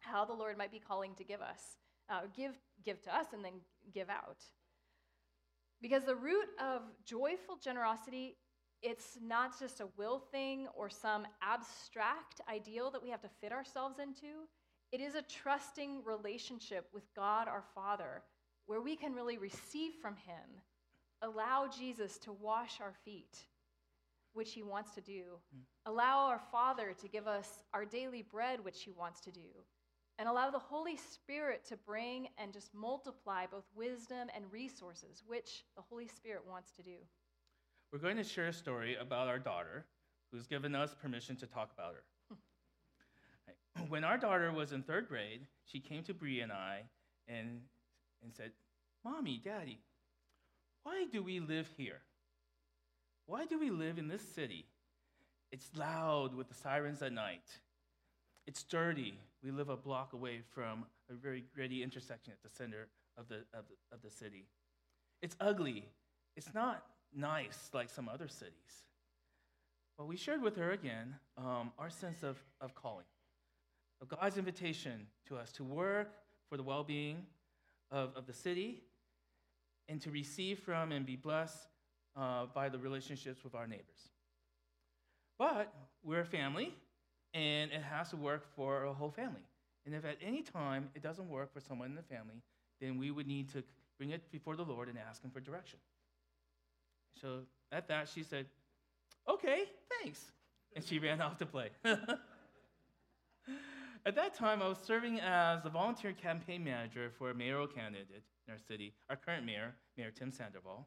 how 0.00 0.24
the 0.24 0.32
Lord 0.32 0.56
might 0.56 0.72
be 0.72 0.78
calling 0.78 1.14
to 1.14 1.24
give 1.24 1.40
us, 1.40 1.76
uh, 2.08 2.20
give, 2.36 2.58
give 2.84 3.02
to 3.02 3.14
us, 3.14 3.26
and 3.32 3.44
then 3.44 3.54
give 3.92 4.08
out. 4.08 4.44
Because 5.84 6.04
the 6.04 6.16
root 6.16 6.48
of 6.58 6.80
joyful 7.04 7.58
generosity, 7.62 8.38
it's 8.80 9.18
not 9.22 9.60
just 9.60 9.80
a 9.80 9.88
will 9.98 10.18
thing 10.18 10.66
or 10.74 10.88
some 10.88 11.26
abstract 11.42 12.40
ideal 12.50 12.90
that 12.90 13.02
we 13.02 13.10
have 13.10 13.20
to 13.20 13.28
fit 13.42 13.52
ourselves 13.52 13.98
into. 13.98 14.48
It 14.92 15.02
is 15.02 15.14
a 15.14 15.20
trusting 15.20 16.02
relationship 16.02 16.88
with 16.94 17.02
God 17.14 17.48
our 17.48 17.64
Father 17.74 18.22
where 18.64 18.80
we 18.80 18.96
can 18.96 19.12
really 19.12 19.36
receive 19.36 19.92
from 20.00 20.16
Him, 20.16 20.62
allow 21.20 21.68
Jesus 21.68 22.16
to 22.20 22.32
wash 22.32 22.80
our 22.80 22.94
feet, 23.04 23.36
which 24.32 24.54
He 24.54 24.62
wants 24.62 24.92
to 24.92 25.02
do, 25.02 25.34
mm. 25.54 25.60
allow 25.84 26.28
our 26.28 26.40
Father 26.50 26.94
to 26.98 27.08
give 27.08 27.26
us 27.26 27.58
our 27.74 27.84
daily 27.84 28.22
bread, 28.22 28.64
which 28.64 28.84
He 28.84 28.90
wants 28.90 29.20
to 29.20 29.30
do, 29.30 29.50
and 30.18 30.28
allow 30.28 30.50
the 30.50 30.58
Holy 30.58 30.96
Spirit 30.96 31.64
to 31.68 31.76
bring 31.76 32.28
and 32.38 32.52
just 32.52 32.72
multiply 32.74 33.46
both 33.46 33.64
wisdom 33.74 34.28
and 34.34 34.44
resources, 34.52 35.22
which 35.26 35.64
the 35.76 35.82
Holy 35.82 36.06
Spirit 36.06 36.42
wants 36.48 36.70
to 36.72 36.82
do. 36.82 36.96
We're 37.92 37.98
going 37.98 38.16
to 38.16 38.24
share 38.24 38.48
a 38.48 38.52
story 38.52 38.96
about 38.96 39.28
our 39.28 39.38
daughter 39.38 39.86
who's 40.30 40.46
given 40.46 40.74
us 40.74 40.94
permission 41.00 41.36
to 41.36 41.46
talk 41.46 41.70
about 41.72 41.94
her. 41.94 42.36
when 43.88 44.04
our 44.04 44.18
daughter 44.18 44.52
was 44.52 44.72
in 44.72 44.82
third 44.82 45.08
grade, 45.08 45.46
she 45.64 45.80
came 45.80 46.02
to 46.04 46.14
Bree 46.14 46.40
and 46.40 46.52
I 46.52 46.82
and, 47.28 47.60
and 48.22 48.34
said, 48.34 48.52
Mommy, 49.04 49.40
Daddy, 49.42 49.78
why 50.82 51.06
do 51.10 51.22
we 51.22 51.40
live 51.40 51.68
here? 51.76 52.00
Why 53.26 53.46
do 53.46 53.58
we 53.58 53.70
live 53.70 53.98
in 53.98 54.08
this 54.08 54.26
city? 54.34 54.66
It's 55.50 55.70
loud 55.76 56.34
with 56.34 56.48
the 56.48 56.54
sirens 56.54 57.00
at 57.00 57.12
night. 57.12 57.48
It's 58.46 58.62
dirty. 58.62 59.18
We 59.42 59.50
live 59.50 59.68
a 59.68 59.76
block 59.76 60.12
away 60.12 60.40
from 60.54 60.84
a 61.10 61.14
very 61.14 61.44
gritty 61.54 61.82
intersection 61.82 62.32
at 62.32 62.42
the 62.42 62.54
center 62.54 62.88
of 63.16 63.28
the, 63.28 63.36
of 63.56 63.64
the, 63.68 63.94
of 63.94 64.02
the 64.02 64.10
city. 64.10 64.46
It's 65.22 65.36
ugly. 65.40 65.84
It's 66.36 66.52
not 66.54 66.84
nice 67.14 67.70
like 67.72 67.88
some 67.88 68.08
other 68.08 68.28
cities. 68.28 68.84
Well, 69.98 70.08
we 70.08 70.16
shared 70.16 70.42
with 70.42 70.56
her 70.56 70.72
again 70.72 71.14
um, 71.38 71.72
our 71.78 71.88
sense 71.88 72.22
of, 72.22 72.36
of 72.60 72.74
calling, 72.74 73.06
of 74.02 74.08
God's 74.08 74.36
invitation 74.36 75.06
to 75.28 75.36
us 75.36 75.52
to 75.52 75.64
work 75.64 76.12
for 76.48 76.56
the 76.56 76.64
well 76.64 76.82
being 76.82 77.24
of, 77.90 78.10
of 78.16 78.26
the 78.26 78.32
city 78.32 78.82
and 79.88 80.00
to 80.00 80.10
receive 80.10 80.58
from 80.58 80.92
and 80.92 81.06
be 81.06 81.16
blessed 81.16 81.68
uh, 82.16 82.46
by 82.54 82.68
the 82.68 82.78
relationships 82.78 83.44
with 83.44 83.54
our 83.54 83.66
neighbors. 83.66 84.10
But 85.38 85.72
we're 86.02 86.20
a 86.20 86.26
family, 86.26 86.74
and 87.34 87.72
it 87.72 87.82
has 87.82 88.10
to 88.10 88.16
work 88.16 88.46
for 88.54 88.84
a 88.84 88.92
whole 88.92 89.10
family. 89.10 89.42
And 89.84 89.94
if 89.94 90.04
at 90.04 90.16
any 90.22 90.42
time 90.42 90.88
it 90.94 91.02
doesn't 91.02 91.28
work 91.28 91.52
for 91.52 91.60
someone 91.60 91.90
in 91.90 91.96
the 91.96 92.02
family, 92.02 92.42
then 92.80 92.96
we 92.96 93.10
would 93.10 93.26
need 93.26 93.52
to 93.52 93.62
bring 93.98 94.10
it 94.10 94.30
before 94.30 94.56
the 94.56 94.62
Lord 94.62 94.88
and 94.88 94.98
ask 94.98 95.22
Him 95.22 95.30
for 95.30 95.40
direction. 95.40 95.78
So 97.20 97.40
at 97.72 97.88
that, 97.88 98.08
she 98.08 98.22
said, 98.22 98.46
Okay, 99.28 99.64
thanks. 100.00 100.20
And 100.74 100.84
she 100.84 100.98
ran 100.98 101.20
off 101.20 101.38
to 101.38 101.46
play. 101.46 101.70
at 101.84 102.18
that 104.14 104.34
time, 104.34 104.60
I 104.60 104.68
was 104.68 104.78
serving 104.82 105.20
as 105.20 105.64
a 105.64 105.70
volunteer 105.70 106.12
campaign 106.12 106.64
manager 106.64 107.10
for 107.16 107.30
a 107.30 107.34
mayoral 107.34 107.66
candidate 107.66 108.24
in 108.46 108.52
our 108.52 108.58
city, 108.58 108.92
our 109.08 109.16
current 109.16 109.46
mayor, 109.46 109.74
Mayor 109.96 110.10
Tim 110.10 110.30
Sandoval. 110.30 110.86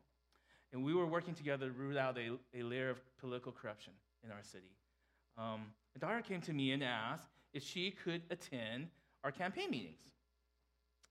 And 0.74 0.84
we 0.84 0.94
were 0.94 1.06
working 1.06 1.34
together 1.34 1.68
to 1.68 1.72
root 1.72 1.98
out 1.98 2.18
a, 2.18 2.38
a 2.58 2.64
layer 2.64 2.90
of 2.90 3.00
political 3.18 3.52
corruption 3.52 3.94
in 4.24 4.32
our 4.32 4.44
city. 4.44 4.76
Um, 5.38 5.68
a 5.96 6.00
daughter 6.00 6.22
came 6.22 6.42
to 6.42 6.54
me 6.54 6.72
and 6.72 6.84
asked 6.84 7.28
if 7.54 7.64
she 7.64 7.92
could 7.92 8.22
attend 8.30 8.88
our 9.24 9.32
campaign 9.32 9.70
meetings, 9.70 10.02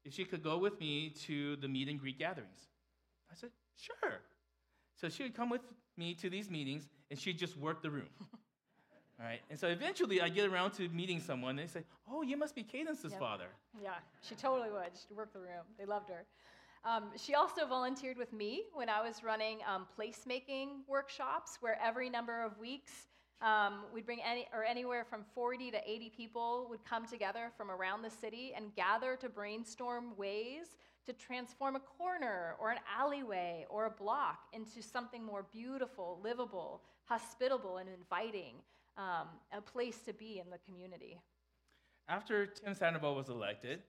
if 0.05 0.13
she 0.13 0.25
could 0.25 0.43
go 0.43 0.59
with 0.59 0.79
me 0.81 1.11
to 1.27 1.57
the 1.57 1.69
meet 1.69 1.89
and 1.89 1.99
greet 1.99 2.19
gatherings. 2.19 2.69
I 3.31 3.35
said, 3.35 3.51
sure. 3.77 4.21
So 4.95 5.09
she 5.09 5.25
would 5.25 5.35
come 5.35 5.51
with 5.51 5.63
me 5.97 6.15
to 6.15 6.31
these 6.31 6.51
meetings 6.51 6.89
and 7.11 7.19
she'd 7.19 7.39
just 7.39 7.57
work 7.57 7.83
the 7.83 7.91
room. 7.91 8.09
All 9.19 9.25
right. 9.25 9.41
And 9.49 9.59
so 9.59 9.69
eventually 9.69 10.21
I 10.21 10.29
get 10.29 10.47
around 10.47 10.73
to 10.73 10.89
meeting 10.89 11.21
someone 11.21 11.59
and 11.59 11.69
they 11.69 11.73
say, 11.73 11.85
Oh, 12.11 12.23
you 12.23 12.37
must 12.37 12.55
be 12.55 12.63
Cadence's 12.63 13.13
Yep. 13.13 13.21
father. 13.21 13.47
Yeah, 13.83 13.95
she 14.21 14.35
totally 14.35 14.71
would. 14.71 14.91
She'd 14.95 15.17
work 15.17 15.33
the 15.33 15.41
room. 15.41 15.65
They 15.79 15.87
loved 15.87 16.11
her. 16.11 16.27
Um, 16.85 17.11
she 17.17 17.35
also 17.35 17.67
volunteered 17.67 18.17
with 18.17 18.33
me 18.33 18.65
when 18.75 18.89
I 18.89 19.01
was 19.03 19.25
running 19.25 19.59
um, 19.67 19.87
placemaking 19.99 20.87
workshops, 20.87 21.59
where 21.61 21.79
every 21.83 22.09
number 22.09 22.45
of 22.45 22.59
weeks 22.59 23.09
um, 23.43 23.85
we'd 23.93 24.07
bring 24.07 24.21
any 24.23 24.49
or 24.53 24.65
anywhere 24.65 25.05
from 25.05 25.23
40 25.35 25.71
to 25.73 25.79
80 25.87 26.11
people 26.17 26.67
would 26.71 26.85
come 26.85 27.07
together 27.07 27.51
from 27.57 27.71
around 27.71 28.03
the 28.03 28.11
city 28.11 28.53
and 28.57 28.75
gather 28.75 29.17
to 29.17 29.29
brainstorm 29.29 30.17
ways 30.17 30.77
to 31.05 31.13
transform 31.13 31.77
a 31.77 31.81
corner 31.81 32.57
or 32.59 32.71
an 32.71 32.79
alleyway 32.99 33.67
or 33.71 33.87
a 33.87 33.91
block 33.91 34.41
into 34.53 34.83
something 34.83 35.25
more 35.25 35.47
beautiful, 35.53 36.19
livable, 36.25 36.83
hospitable, 37.05 37.77
and 37.77 37.89
inviting, 37.89 38.55
um, 38.97 39.29
a 39.57 39.61
place 39.61 39.99
to 39.99 40.13
be 40.13 40.41
in 40.45 40.51
the 40.51 40.59
community. 40.67 41.21
After 42.09 42.47
Tim 42.47 42.75
Sandoval 42.75 43.15
was 43.15 43.29
elected, 43.29 43.83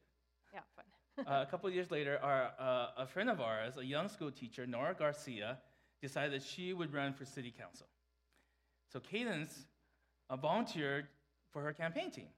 Yeah, 0.53 0.59
fun. 0.75 1.25
uh, 1.27 1.43
a 1.47 1.49
couple 1.49 1.67
of 1.67 1.73
years 1.73 1.89
later, 1.89 2.19
our, 2.21 2.51
uh, 2.59 2.87
a 2.97 3.07
friend 3.07 3.29
of 3.29 3.39
ours, 3.39 3.77
a 3.77 3.85
young 3.85 4.09
school 4.09 4.29
teacher, 4.29 4.67
Nora 4.67 4.93
Garcia, 4.93 5.57
decided 6.01 6.33
that 6.33 6.45
she 6.45 6.73
would 6.73 6.93
run 6.93 7.13
for 7.13 7.25
city 7.25 7.51
council. 7.57 7.87
So 8.91 8.99
Cadence 8.99 9.65
volunteered 10.41 11.07
for 11.51 11.61
her 11.61 11.73
campaign 11.73 12.11
team. 12.11 12.29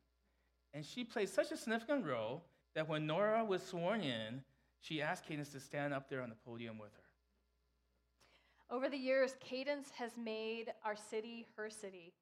And 0.74 0.86
she 0.86 1.04
played 1.04 1.30
such 1.30 1.52
a 1.52 1.58
significant 1.58 2.06
role 2.06 2.44
that 2.76 2.88
when 2.88 3.08
Nora 3.08 3.44
was 3.44 3.64
sworn 3.64 4.02
in, 4.02 4.44
she 4.82 5.02
asked 5.02 5.26
Cadence 5.26 5.50
to 5.50 5.60
stand 5.60 5.94
up 5.94 6.10
there 6.10 6.22
on 6.22 6.30
the 6.30 6.36
podium 6.36 6.78
with 6.78 6.92
her. 6.94 8.76
Over 8.76 8.88
the 8.88 8.98
years, 8.98 9.36
Cadence 9.40 9.90
has 9.98 10.12
made 10.16 10.72
our 10.86 10.96
city 10.96 11.48
her 11.56 11.70
city. 11.70 12.14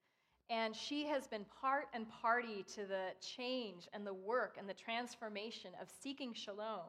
And 0.50 0.74
she 0.74 1.06
has 1.08 1.28
been 1.28 1.46
part 1.62 1.88
and 1.94 2.08
party 2.10 2.64
to 2.74 2.86
the 2.86 3.10
change 3.20 3.90
and 3.92 4.08
the 4.08 4.14
work 4.14 4.56
and 4.58 4.68
the 4.68 4.74
transformation 4.74 5.72
of 5.82 5.90
seeking 6.02 6.34
shalom, 6.34 6.88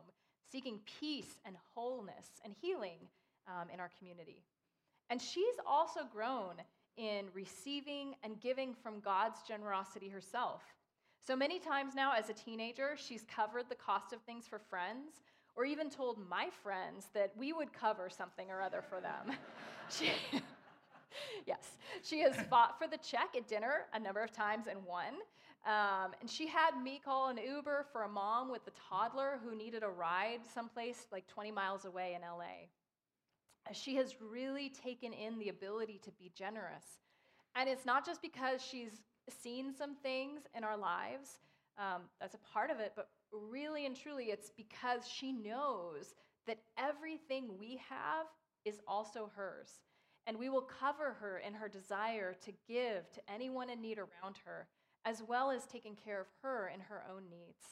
seeking 0.50 0.78
peace 1.00 1.40
and 1.44 1.56
wholeness 1.74 2.40
and 2.44 2.54
healing 2.60 3.00
um, 3.48 3.68
in 3.74 3.80
our 3.80 3.90
community. 3.98 4.44
And 5.10 5.20
she's 5.20 5.56
also 5.66 6.00
grown 6.12 6.54
in 6.98 7.26
receiving 7.32 8.14
and 8.22 8.40
giving 8.40 8.74
from 8.74 9.00
God's 9.00 9.40
generosity 9.42 10.08
herself. 10.08 10.62
So 11.26 11.36
many 11.36 11.58
times 11.58 11.94
now, 11.94 12.12
as 12.12 12.28
a 12.28 12.34
teenager, 12.34 12.96
she's 12.96 13.24
covered 13.24 13.68
the 13.68 13.74
cost 13.74 14.12
of 14.12 14.20
things 14.22 14.46
for 14.46 14.58
friends, 14.58 15.22
or 15.56 15.64
even 15.64 15.90
told 15.90 16.18
my 16.28 16.48
friends 16.62 17.08
that 17.14 17.32
we 17.36 17.52
would 17.52 17.72
cover 17.72 18.08
something 18.08 18.50
or 18.50 18.60
other 18.60 18.82
for 18.82 19.00
them. 19.00 19.36
she, 19.90 20.10
yes, 21.46 21.76
she 22.02 22.20
has 22.20 22.34
fought 22.48 22.78
for 22.78 22.86
the 22.86 22.98
check 22.98 23.30
at 23.36 23.48
dinner 23.48 23.86
a 23.94 23.98
number 23.98 24.22
of 24.22 24.32
times 24.32 24.66
and 24.68 24.84
won. 24.84 25.14
Um, 25.66 26.12
and 26.20 26.30
she 26.30 26.46
had 26.46 26.80
me 26.82 27.00
call 27.04 27.28
an 27.28 27.38
Uber 27.38 27.86
for 27.92 28.02
a 28.04 28.08
mom 28.08 28.50
with 28.50 28.62
a 28.66 28.72
toddler 28.88 29.40
who 29.44 29.56
needed 29.56 29.82
a 29.82 29.88
ride 29.88 30.40
someplace 30.52 31.06
like 31.12 31.26
20 31.26 31.50
miles 31.50 31.84
away 31.84 32.14
in 32.16 32.22
LA. 32.22 32.68
She 33.72 33.96
has 33.96 34.16
really 34.20 34.70
taken 34.70 35.12
in 35.12 35.38
the 35.38 35.50
ability 35.50 36.00
to 36.04 36.10
be 36.12 36.30
generous. 36.34 36.84
And 37.54 37.68
it's 37.68 37.84
not 37.84 38.06
just 38.06 38.22
because 38.22 38.62
she's 38.62 39.02
seen 39.28 39.74
some 39.74 39.94
things 39.96 40.42
in 40.56 40.64
our 40.64 40.76
lives, 40.76 41.38
um, 41.78 42.02
that's 42.20 42.34
a 42.34 42.52
part 42.52 42.70
of 42.70 42.80
it, 42.80 42.92
but 42.96 43.08
really 43.32 43.86
and 43.86 43.96
truly, 43.96 44.26
it's 44.26 44.50
because 44.56 45.06
she 45.06 45.32
knows 45.32 46.14
that 46.46 46.58
everything 46.78 47.50
we 47.58 47.80
have 47.88 48.26
is 48.64 48.80
also 48.86 49.30
hers, 49.34 49.82
and 50.26 50.38
we 50.38 50.48
will 50.48 50.62
cover 50.62 51.12
her 51.20 51.38
in 51.46 51.54
her 51.54 51.68
desire 51.68 52.34
to 52.44 52.52
give 52.66 53.10
to 53.12 53.20
anyone 53.32 53.70
in 53.70 53.80
need 53.80 53.98
around 53.98 54.36
her, 54.44 54.66
as 55.04 55.22
well 55.26 55.50
as 55.50 55.66
taking 55.66 55.94
care 55.94 56.20
of 56.20 56.26
her 56.42 56.70
in 56.72 56.80
her 56.80 57.04
own 57.14 57.24
needs. 57.30 57.64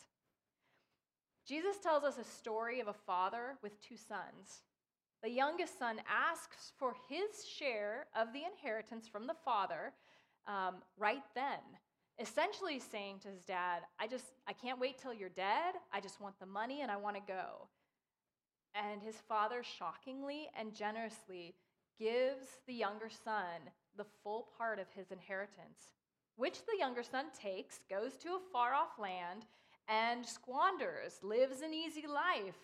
Jesus 1.47 1.79
tells 1.79 2.05
us 2.05 2.19
a 2.19 2.25
story 2.25 2.81
of 2.81 2.89
a 2.89 2.93
father 2.93 3.57
with 3.63 3.81
two 3.81 3.97
sons. 3.97 4.63
The 5.27 5.33
youngest 5.33 5.77
son 5.77 5.97
asks 6.09 6.71
for 6.79 6.95
his 7.09 7.45
share 7.45 8.07
of 8.15 8.33
the 8.33 8.43
inheritance 8.45 9.09
from 9.09 9.27
the 9.27 9.35
father 9.45 9.93
um, 10.47 10.77
right 10.97 11.25
then, 11.35 11.59
essentially 12.21 12.79
saying 12.79 13.19
to 13.23 13.29
his 13.31 13.43
dad, 13.43 13.81
I 13.99 14.07
just, 14.07 14.27
I 14.47 14.53
can't 14.53 14.79
wait 14.79 14.99
till 14.99 15.13
you're 15.13 15.29
dead. 15.29 15.75
I 15.93 16.01
just 16.01 16.21
want 16.21 16.39
the 16.39 16.47
money 16.47 16.83
and 16.83 16.93
I 16.93 16.97
want 16.97 17.17
to 17.17 17.23
go. 17.27 17.67
And 18.73 19.03
his 19.03 19.17
father 19.17 19.65
shockingly 19.65 20.49
and 20.57 20.73
generously 20.73 21.57
gives 21.99 22.47
the 22.69 22.75
younger 22.75 23.11
son 23.25 23.67
the 23.97 24.07
full 24.23 24.47
part 24.57 24.79
of 24.79 24.87
his 24.95 25.11
inheritance, 25.11 25.97
which 26.37 26.65
the 26.67 26.79
younger 26.79 27.03
son 27.03 27.25
takes, 27.37 27.81
goes 27.91 28.13
to 28.19 28.29
a 28.29 28.53
far 28.53 28.75
off 28.75 28.97
land, 28.97 29.47
and 29.89 30.25
squanders, 30.25 31.19
lives 31.21 31.63
an 31.63 31.75
easy 31.75 32.07
life, 32.07 32.55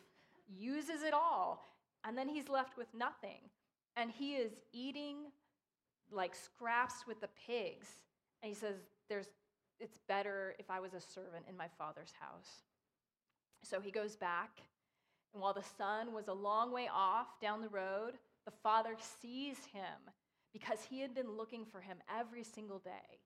uses 0.48 1.02
it 1.02 1.12
all, 1.12 1.64
and 2.04 2.16
then 2.16 2.28
he's 2.28 2.48
left 2.48 2.76
with 2.76 2.88
nothing. 2.94 3.50
And 3.96 4.10
he 4.10 4.34
is 4.34 4.52
eating 4.72 5.16
like 6.10 6.34
scraps 6.34 7.06
with 7.06 7.20
the 7.20 7.28
pigs. 7.46 7.88
And 8.42 8.48
he 8.48 8.54
says, 8.54 8.76
There's, 9.08 9.28
It's 9.80 9.98
better 10.08 10.54
if 10.58 10.70
I 10.70 10.80
was 10.80 10.94
a 10.94 11.00
servant 11.00 11.46
in 11.48 11.56
my 11.56 11.68
father's 11.78 12.12
house. 12.18 12.62
So 13.64 13.80
he 13.80 13.90
goes 13.90 14.16
back, 14.16 14.60
and 15.32 15.40
while 15.40 15.54
the 15.54 15.64
son 15.78 16.12
was 16.12 16.28
a 16.28 16.32
long 16.32 16.72
way 16.72 16.88
off 16.92 17.40
down 17.40 17.62
the 17.62 17.68
road, 17.68 18.14
the 18.44 18.52
father 18.62 18.96
sees 19.20 19.56
him 19.72 20.10
because 20.52 20.80
he 20.88 21.00
had 21.00 21.14
been 21.14 21.30
looking 21.30 21.64
for 21.64 21.80
him 21.80 21.98
every 22.14 22.44
single 22.44 22.80
day. 22.80 23.20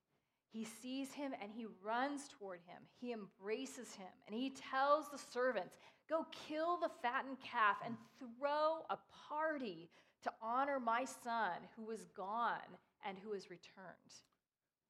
He 0.52 0.64
sees 0.64 1.12
him 1.12 1.32
and 1.42 1.50
he 1.50 1.66
runs 1.82 2.28
toward 2.28 2.60
him. 2.66 2.82
He 3.00 3.12
embraces 3.12 3.94
him 3.94 4.06
and 4.26 4.36
he 4.36 4.50
tells 4.50 5.10
the 5.10 5.18
servants, 5.18 5.76
Go 6.08 6.26
kill 6.48 6.78
the 6.78 6.90
fattened 7.02 7.38
calf 7.40 7.76
and 7.84 7.96
throw 8.18 8.84
a 8.90 8.98
party 9.28 9.88
to 10.22 10.30
honor 10.40 10.78
my 10.78 11.04
son 11.04 11.52
who 11.76 11.84
was 11.84 12.04
gone 12.16 12.78
and 13.06 13.16
who 13.18 13.32
is 13.32 13.50
returned. 13.50 14.12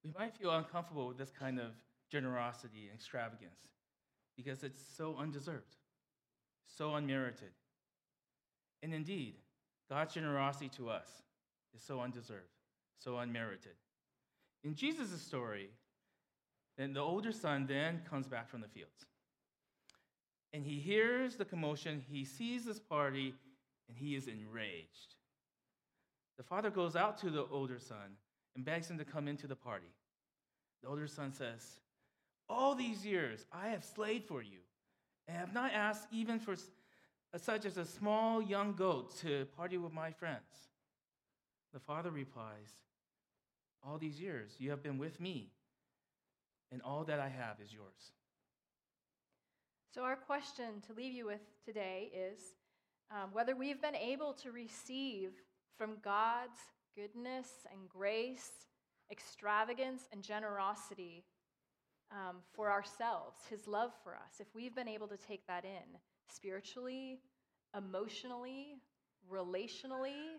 We 0.04 0.12
might 0.18 0.36
feel 0.36 0.50
uncomfortable 0.50 1.08
with 1.08 1.18
this 1.18 1.30
kind 1.30 1.58
of 1.58 1.72
generosity 2.10 2.86
and 2.88 2.94
extravagance 2.94 3.60
because 4.36 4.62
it's 4.62 4.80
so 4.96 5.16
undeserved, 5.18 5.76
so 6.66 6.94
unmerited. 6.94 7.50
And 8.82 8.92
indeed, 8.92 9.36
God's 9.88 10.14
generosity 10.14 10.68
to 10.76 10.90
us 10.90 11.08
is 11.74 11.82
so 11.82 12.00
undeserved, 12.00 12.52
so 12.98 13.18
unmerited. 13.18 13.74
In 14.64 14.74
Jesus' 14.74 15.20
story, 15.22 15.70
then 16.76 16.92
the 16.92 17.00
older 17.00 17.32
son 17.32 17.66
then 17.66 18.02
comes 18.08 18.26
back 18.26 18.48
from 18.48 18.60
the 18.60 18.68
fields. 18.68 19.06
And 20.52 20.64
he 20.64 20.78
hears 20.78 21.36
the 21.36 21.44
commotion, 21.44 22.02
he 22.08 22.24
sees 22.24 22.64
this 22.64 22.78
party, 22.78 23.34
and 23.88 23.96
he 23.96 24.14
is 24.14 24.26
enraged. 24.26 25.14
The 26.36 26.42
father 26.42 26.70
goes 26.70 26.96
out 26.96 27.18
to 27.18 27.30
the 27.30 27.46
older 27.46 27.78
son 27.78 28.16
and 28.54 28.64
begs 28.64 28.90
him 28.90 28.98
to 28.98 29.04
come 29.04 29.28
into 29.28 29.46
the 29.46 29.56
party. 29.56 29.92
The 30.82 30.88
older 30.88 31.06
son 31.06 31.32
says, 31.32 31.80
All 32.48 32.74
these 32.74 33.04
years 33.04 33.44
I 33.52 33.68
have 33.68 33.84
slaved 33.84 34.26
for 34.26 34.42
you, 34.42 34.58
and 35.26 35.36
have 35.36 35.54
not 35.54 35.72
asked 35.72 36.08
even 36.12 36.38
for 36.38 36.52
uh, 36.52 37.38
such 37.38 37.64
as 37.64 37.76
a 37.76 37.84
small 37.84 38.40
young 38.42 38.74
goat 38.74 39.16
to 39.18 39.46
party 39.56 39.76
with 39.76 39.92
my 39.92 40.10
friends. 40.10 40.70
The 41.72 41.80
father 41.80 42.10
replies, 42.10 42.78
All 43.82 43.98
these 43.98 44.20
years 44.20 44.52
you 44.58 44.70
have 44.70 44.82
been 44.82 44.98
with 44.98 45.20
me, 45.20 45.50
and 46.70 46.82
all 46.82 47.04
that 47.04 47.20
I 47.20 47.28
have 47.28 47.60
is 47.62 47.72
yours. 47.72 48.12
So, 49.96 50.02
our 50.02 50.16
question 50.16 50.82
to 50.86 50.92
leave 50.92 51.14
you 51.14 51.24
with 51.24 51.40
today 51.64 52.10
is 52.14 52.38
um, 53.10 53.30
whether 53.32 53.56
we've 53.56 53.80
been 53.80 53.96
able 53.96 54.34
to 54.34 54.52
receive 54.52 55.30
from 55.78 55.92
God's 56.04 56.58
goodness 56.94 57.48
and 57.72 57.88
grace, 57.88 58.50
extravagance 59.10 60.02
and 60.12 60.22
generosity 60.22 61.24
um, 62.12 62.42
for 62.52 62.70
ourselves, 62.70 63.38
His 63.48 63.66
love 63.66 63.92
for 64.04 64.14
us, 64.14 64.38
if 64.38 64.48
we've 64.54 64.74
been 64.74 64.86
able 64.86 65.08
to 65.08 65.16
take 65.16 65.46
that 65.46 65.64
in 65.64 65.98
spiritually, 66.30 67.20
emotionally, 67.74 68.74
relationally, 69.32 70.36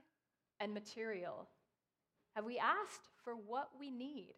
and 0.59 0.71
material. 0.71 1.47
Have 2.35 2.45
we 2.45 2.59
asked 2.59 3.09
for 3.23 3.33
what 3.33 3.69
we 3.79 3.89
need? 3.89 4.35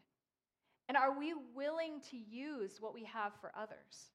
And 0.87 0.95
are 0.95 1.19
we 1.19 1.33
willing 1.53 1.99
to 2.09 2.15
use 2.15 2.77
what 2.79 2.93
we 2.93 3.03
have 3.03 3.33
for 3.41 3.51
others? 3.53 4.13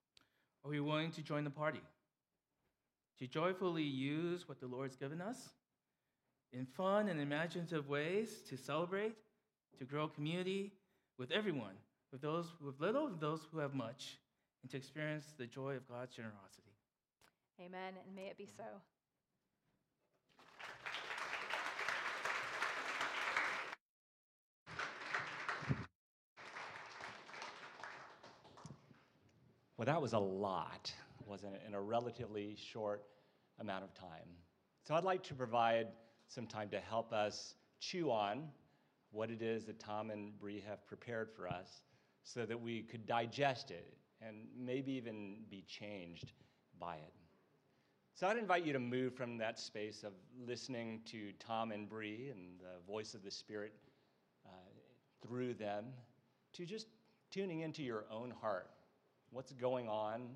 Are 0.65 0.71
we 0.71 0.81
willing 0.81 1.11
to 1.13 1.23
join 1.23 1.45
the 1.45 1.51
party? 1.51 1.83
To 3.19 3.27
joyfully 3.27 3.83
use 3.83 4.49
what 4.49 4.61
the 4.61 4.67
Lord's 4.67 4.97
given 4.97 5.21
us 5.21 5.51
in 6.53 6.67
fun 6.67 7.09
and 7.09 7.21
imaginative 7.21 7.89
ways 7.89 8.31
to 8.49 8.57
celebrate, 8.57 9.15
to 9.79 9.85
grow 9.85 10.09
community 10.09 10.73
with 11.19 11.31
everyone, 11.31 11.75
with 12.13 12.23
those 12.23 12.47
with 12.65 12.81
little 12.81 13.07
and 13.09 13.21
those 13.21 13.41
who 13.53 13.59
have 13.59 13.75
much, 13.75 14.19
and 14.63 14.71
to 14.71 14.77
experience 14.77 15.35
the 15.37 15.47
joy 15.47 15.77
of 15.77 15.89
God's 15.89 16.15
generosity. 16.15 16.73
Amen, 17.61 17.95
and 18.05 18.17
may 18.17 18.27
it 18.27 18.39
be 18.39 18.47
so. 18.47 18.65
Well, 29.85 29.95
that 29.95 30.01
was 30.01 30.15
a 30.15 30.19
lot, 30.19 30.91
wasn't 31.27 31.57
it, 31.57 31.63
in 31.67 31.75
a 31.75 31.81
relatively 31.81 32.57
short 32.57 33.05
amount 33.61 33.85
of 33.85 33.93
time. 33.93 34.31
So 34.83 34.95
I'd 34.95 35.05
like 35.05 35.23
to 35.25 35.35
provide 35.35 35.89
some 36.27 36.47
time 36.47 36.71
to 36.71 36.81
help 36.81 37.13
us 37.13 37.57
chew 37.81 38.11
on 38.11 38.49
what 39.11 39.31
it 39.31 39.43
is 39.43 39.67
that 39.67 39.79
Tom 39.79 40.09
and 40.09 40.41
Bree 40.41 40.65
have 40.67 40.87
prepared 40.87 41.29
for 41.37 41.47
us 41.47 41.83
so 42.23 42.47
that 42.47 42.59
we 42.59 42.81
could 42.81 43.05
digest 43.05 43.71
it 43.71 43.93
and 44.23 44.47
maybe 44.59 44.91
even 44.93 45.41
be 45.51 45.63
changed 45.69 46.33
by 46.81 46.95
it. 46.95 47.13
So 48.15 48.27
I'd 48.27 48.39
invite 48.39 48.65
you 48.65 48.73
to 48.73 48.81
move 48.81 49.15
from 49.15 49.37
that 49.37 49.59
space 49.59 50.03
of 50.03 50.15
listening 50.47 51.03
to 51.11 51.33
Tom 51.39 51.73
and 51.73 51.87
Bree 51.87 52.31
and 52.31 52.59
the 52.59 52.91
voice 52.91 53.13
of 53.13 53.23
the 53.23 53.31
Spirit 53.31 53.75
uh, 54.47 54.49
through 55.21 55.53
them 55.53 55.89
to 56.55 56.65
just 56.65 56.87
tuning 57.31 57.61
into 57.61 57.83
your 57.83 58.07
own 58.11 58.31
heart 58.41 58.71
What's 59.35 59.51
going 59.51 59.89
on 59.89 60.29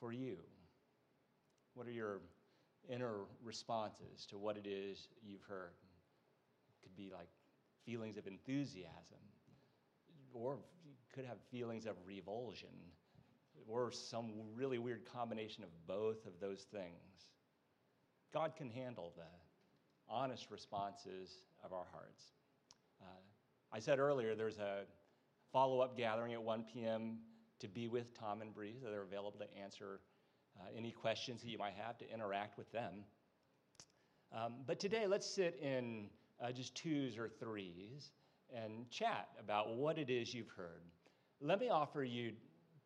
for 0.00 0.12
you? 0.12 0.38
What 1.74 1.86
are 1.86 1.92
your 1.92 2.18
inner 2.92 3.18
responses 3.44 4.26
to 4.30 4.36
what 4.36 4.56
it 4.56 4.66
is 4.66 5.06
you've 5.24 5.44
heard? 5.48 5.70
Could 6.82 6.96
be 6.96 7.12
like 7.16 7.28
feelings 7.84 8.16
of 8.16 8.26
enthusiasm, 8.26 9.22
or 10.34 10.56
could 11.14 11.24
have 11.24 11.36
feelings 11.52 11.86
of 11.86 11.94
revulsion, 12.04 12.74
or 13.68 13.92
some 13.92 14.32
really 14.56 14.78
weird 14.78 15.02
combination 15.12 15.62
of 15.62 15.68
both 15.86 16.26
of 16.26 16.32
those 16.40 16.62
things. 16.62 17.28
God 18.34 18.56
can 18.56 18.70
handle 18.70 19.12
the 19.16 20.12
honest 20.12 20.50
responses 20.50 21.30
of 21.64 21.72
our 21.72 21.86
hearts. 21.92 22.24
Uh, 23.00 23.22
I 23.72 23.78
said 23.78 24.00
earlier 24.00 24.34
there's 24.34 24.58
a 24.58 24.80
follow 25.52 25.78
up 25.78 25.96
gathering 25.96 26.32
at 26.32 26.42
1 26.42 26.64
p.m 26.74 27.18
to 27.60 27.68
be 27.68 27.88
with 27.88 28.18
Tom 28.18 28.42
and 28.42 28.54
Bree, 28.54 28.76
so 28.82 28.90
they're 28.90 29.02
available 29.02 29.38
to 29.38 29.62
answer 29.62 30.00
uh, 30.58 30.64
any 30.76 30.90
questions 30.90 31.42
that 31.42 31.48
you 31.48 31.58
might 31.58 31.74
have, 31.74 31.98
to 31.98 32.12
interact 32.12 32.58
with 32.58 32.70
them. 32.72 33.04
Um, 34.32 34.54
but 34.66 34.80
today, 34.80 35.06
let's 35.06 35.26
sit 35.26 35.58
in 35.62 36.08
uh, 36.42 36.52
just 36.52 36.74
twos 36.74 37.16
or 37.16 37.28
threes 37.28 38.10
and 38.54 38.90
chat 38.90 39.28
about 39.40 39.76
what 39.76 39.98
it 39.98 40.10
is 40.10 40.34
you've 40.34 40.50
heard. 40.50 40.82
Let 41.40 41.60
me 41.60 41.68
offer 41.68 42.04
you 42.04 42.32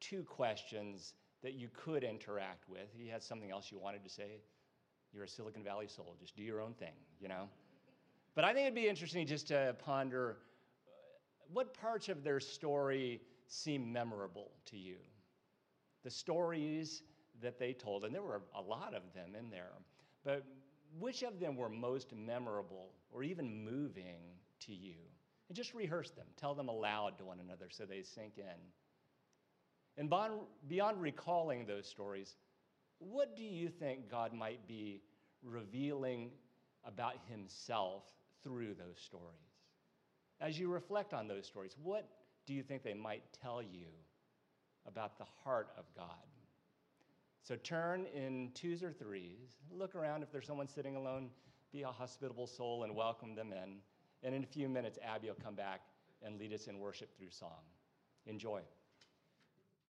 two 0.01 0.23
questions 0.25 1.15
that 1.43 1.55
you 1.55 1.69
could 1.73 2.05
interact 2.05 2.69
with. 2.69 2.83
If 2.95 3.01
you 3.01 3.11
had 3.11 3.23
something 3.23 3.51
else 3.51 3.71
you 3.71 3.79
wanted 3.79 4.05
to 4.05 4.11
say, 4.11 4.41
you're 5.13 5.25
a 5.25 5.29
Silicon 5.29 5.63
Valley 5.65 5.89
soul. 5.89 6.17
Just 6.21 6.37
do 6.37 6.43
your 6.43 6.61
own 6.61 6.75
thing, 6.75 6.95
you 7.21 7.29
know? 7.29 7.49
But 8.35 8.45
I 8.45 8.53
think 8.53 8.67
it'd 8.67 8.75
be 8.75 8.89
interesting 8.89 9.27
just 9.27 9.49
to 9.49 9.75
ponder 9.79 10.37
uh, 10.87 10.91
what 11.53 11.75
parts 11.75 12.09
of 12.09 12.23
their 12.23 12.41
story 12.41 13.21
seem 13.51 13.93
memorable 13.93 14.53
to 14.67 14.79
you? 14.79 14.97
The 16.03 16.11
stories 16.11 17.03
that 17.43 17.59
they 17.59 17.73
told, 17.73 18.05
and 18.05 18.15
there 18.15 18.23
were 18.23 18.43
a 18.57 18.61
lot 18.61 18.95
of 18.95 19.03
them 19.15 19.35
in 19.39 19.51
there, 19.51 19.73
but 20.25 20.45
which 20.99 21.23
of 21.23 21.39
them 21.39 21.57
were 21.57 21.69
most 21.69 22.15
memorable 22.15 22.93
or 23.13 23.23
even 23.23 23.65
moving 23.65 24.21
to 24.61 24.73
you? 24.73 24.95
And 25.49 25.57
just 25.57 25.75
rehearse 25.75 26.11
them, 26.11 26.27
tell 26.37 26.55
them 26.55 26.69
aloud 26.69 27.19
to 27.19 27.25
one 27.25 27.41
another 27.41 27.67
so 27.71 27.85
they 27.85 28.03
sink 28.03 28.39
in. 28.39 28.45
And 29.97 30.13
beyond 30.69 31.03
recalling 31.03 31.67
those 31.67 31.87
stories, 31.87 32.37
what 32.99 33.37
do 33.37 33.43
you 33.43 33.69
think 33.69 34.11
God 34.11 34.33
might 34.33 34.67
be 34.69 35.03
revealing 35.43 36.31
about 36.85 37.17
Himself 37.29 38.05
through 38.43 38.75
those 38.75 38.99
stories? 38.99 39.35
As 40.41 40.59
you 40.59 40.71
reflect 40.71 41.13
on 41.13 41.27
those 41.29 41.47
stories, 41.47 41.77
what 41.83 42.09
do 42.51 42.57
you 42.57 42.65
think 42.65 42.83
they 42.83 42.95
might 42.95 43.23
tell 43.41 43.63
you 43.63 43.87
about 44.85 45.17
the 45.19 45.25
heart 45.45 45.69
of 45.79 45.85
God? 45.97 46.27
So 47.43 47.55
turn 47.55 48.07
in 48.13 48.51
twos 48.55 48.83
or 48.83 48.93
threes, 48.93 49.59
look 49.71 49.95
around 49.95 50.25
if 50.25 50.33
there's 50.33 50.49
someone 50.49 50.67
sitting 50.67 50.97
alone, 50.97 51.31
be 51.73 51.83
a 51.83 51.87
hospitable 51.87 52.49
soul 52.49 52.83
and 52.83 52.93
welcome 52.93 53.37
them 53.37 53.53
in. 53.53 53.77
And 54.25 54.35
in 54.35 54.43
a 54.43 54.47
few 54.47 54.69
minutes, 54.69 54.99
Abby 55.01 55.29
will 55.29 55.37
come 55.41 55.55
back 55.55 55.83
and 56.25 56.41
lead 56.41 56.53
us 56.53 56.67
in 56.67 56.81
worship 56.81 57.17
through 57.17 57.31
song. 57.31 57.63
Enjoy. 58.27 58.63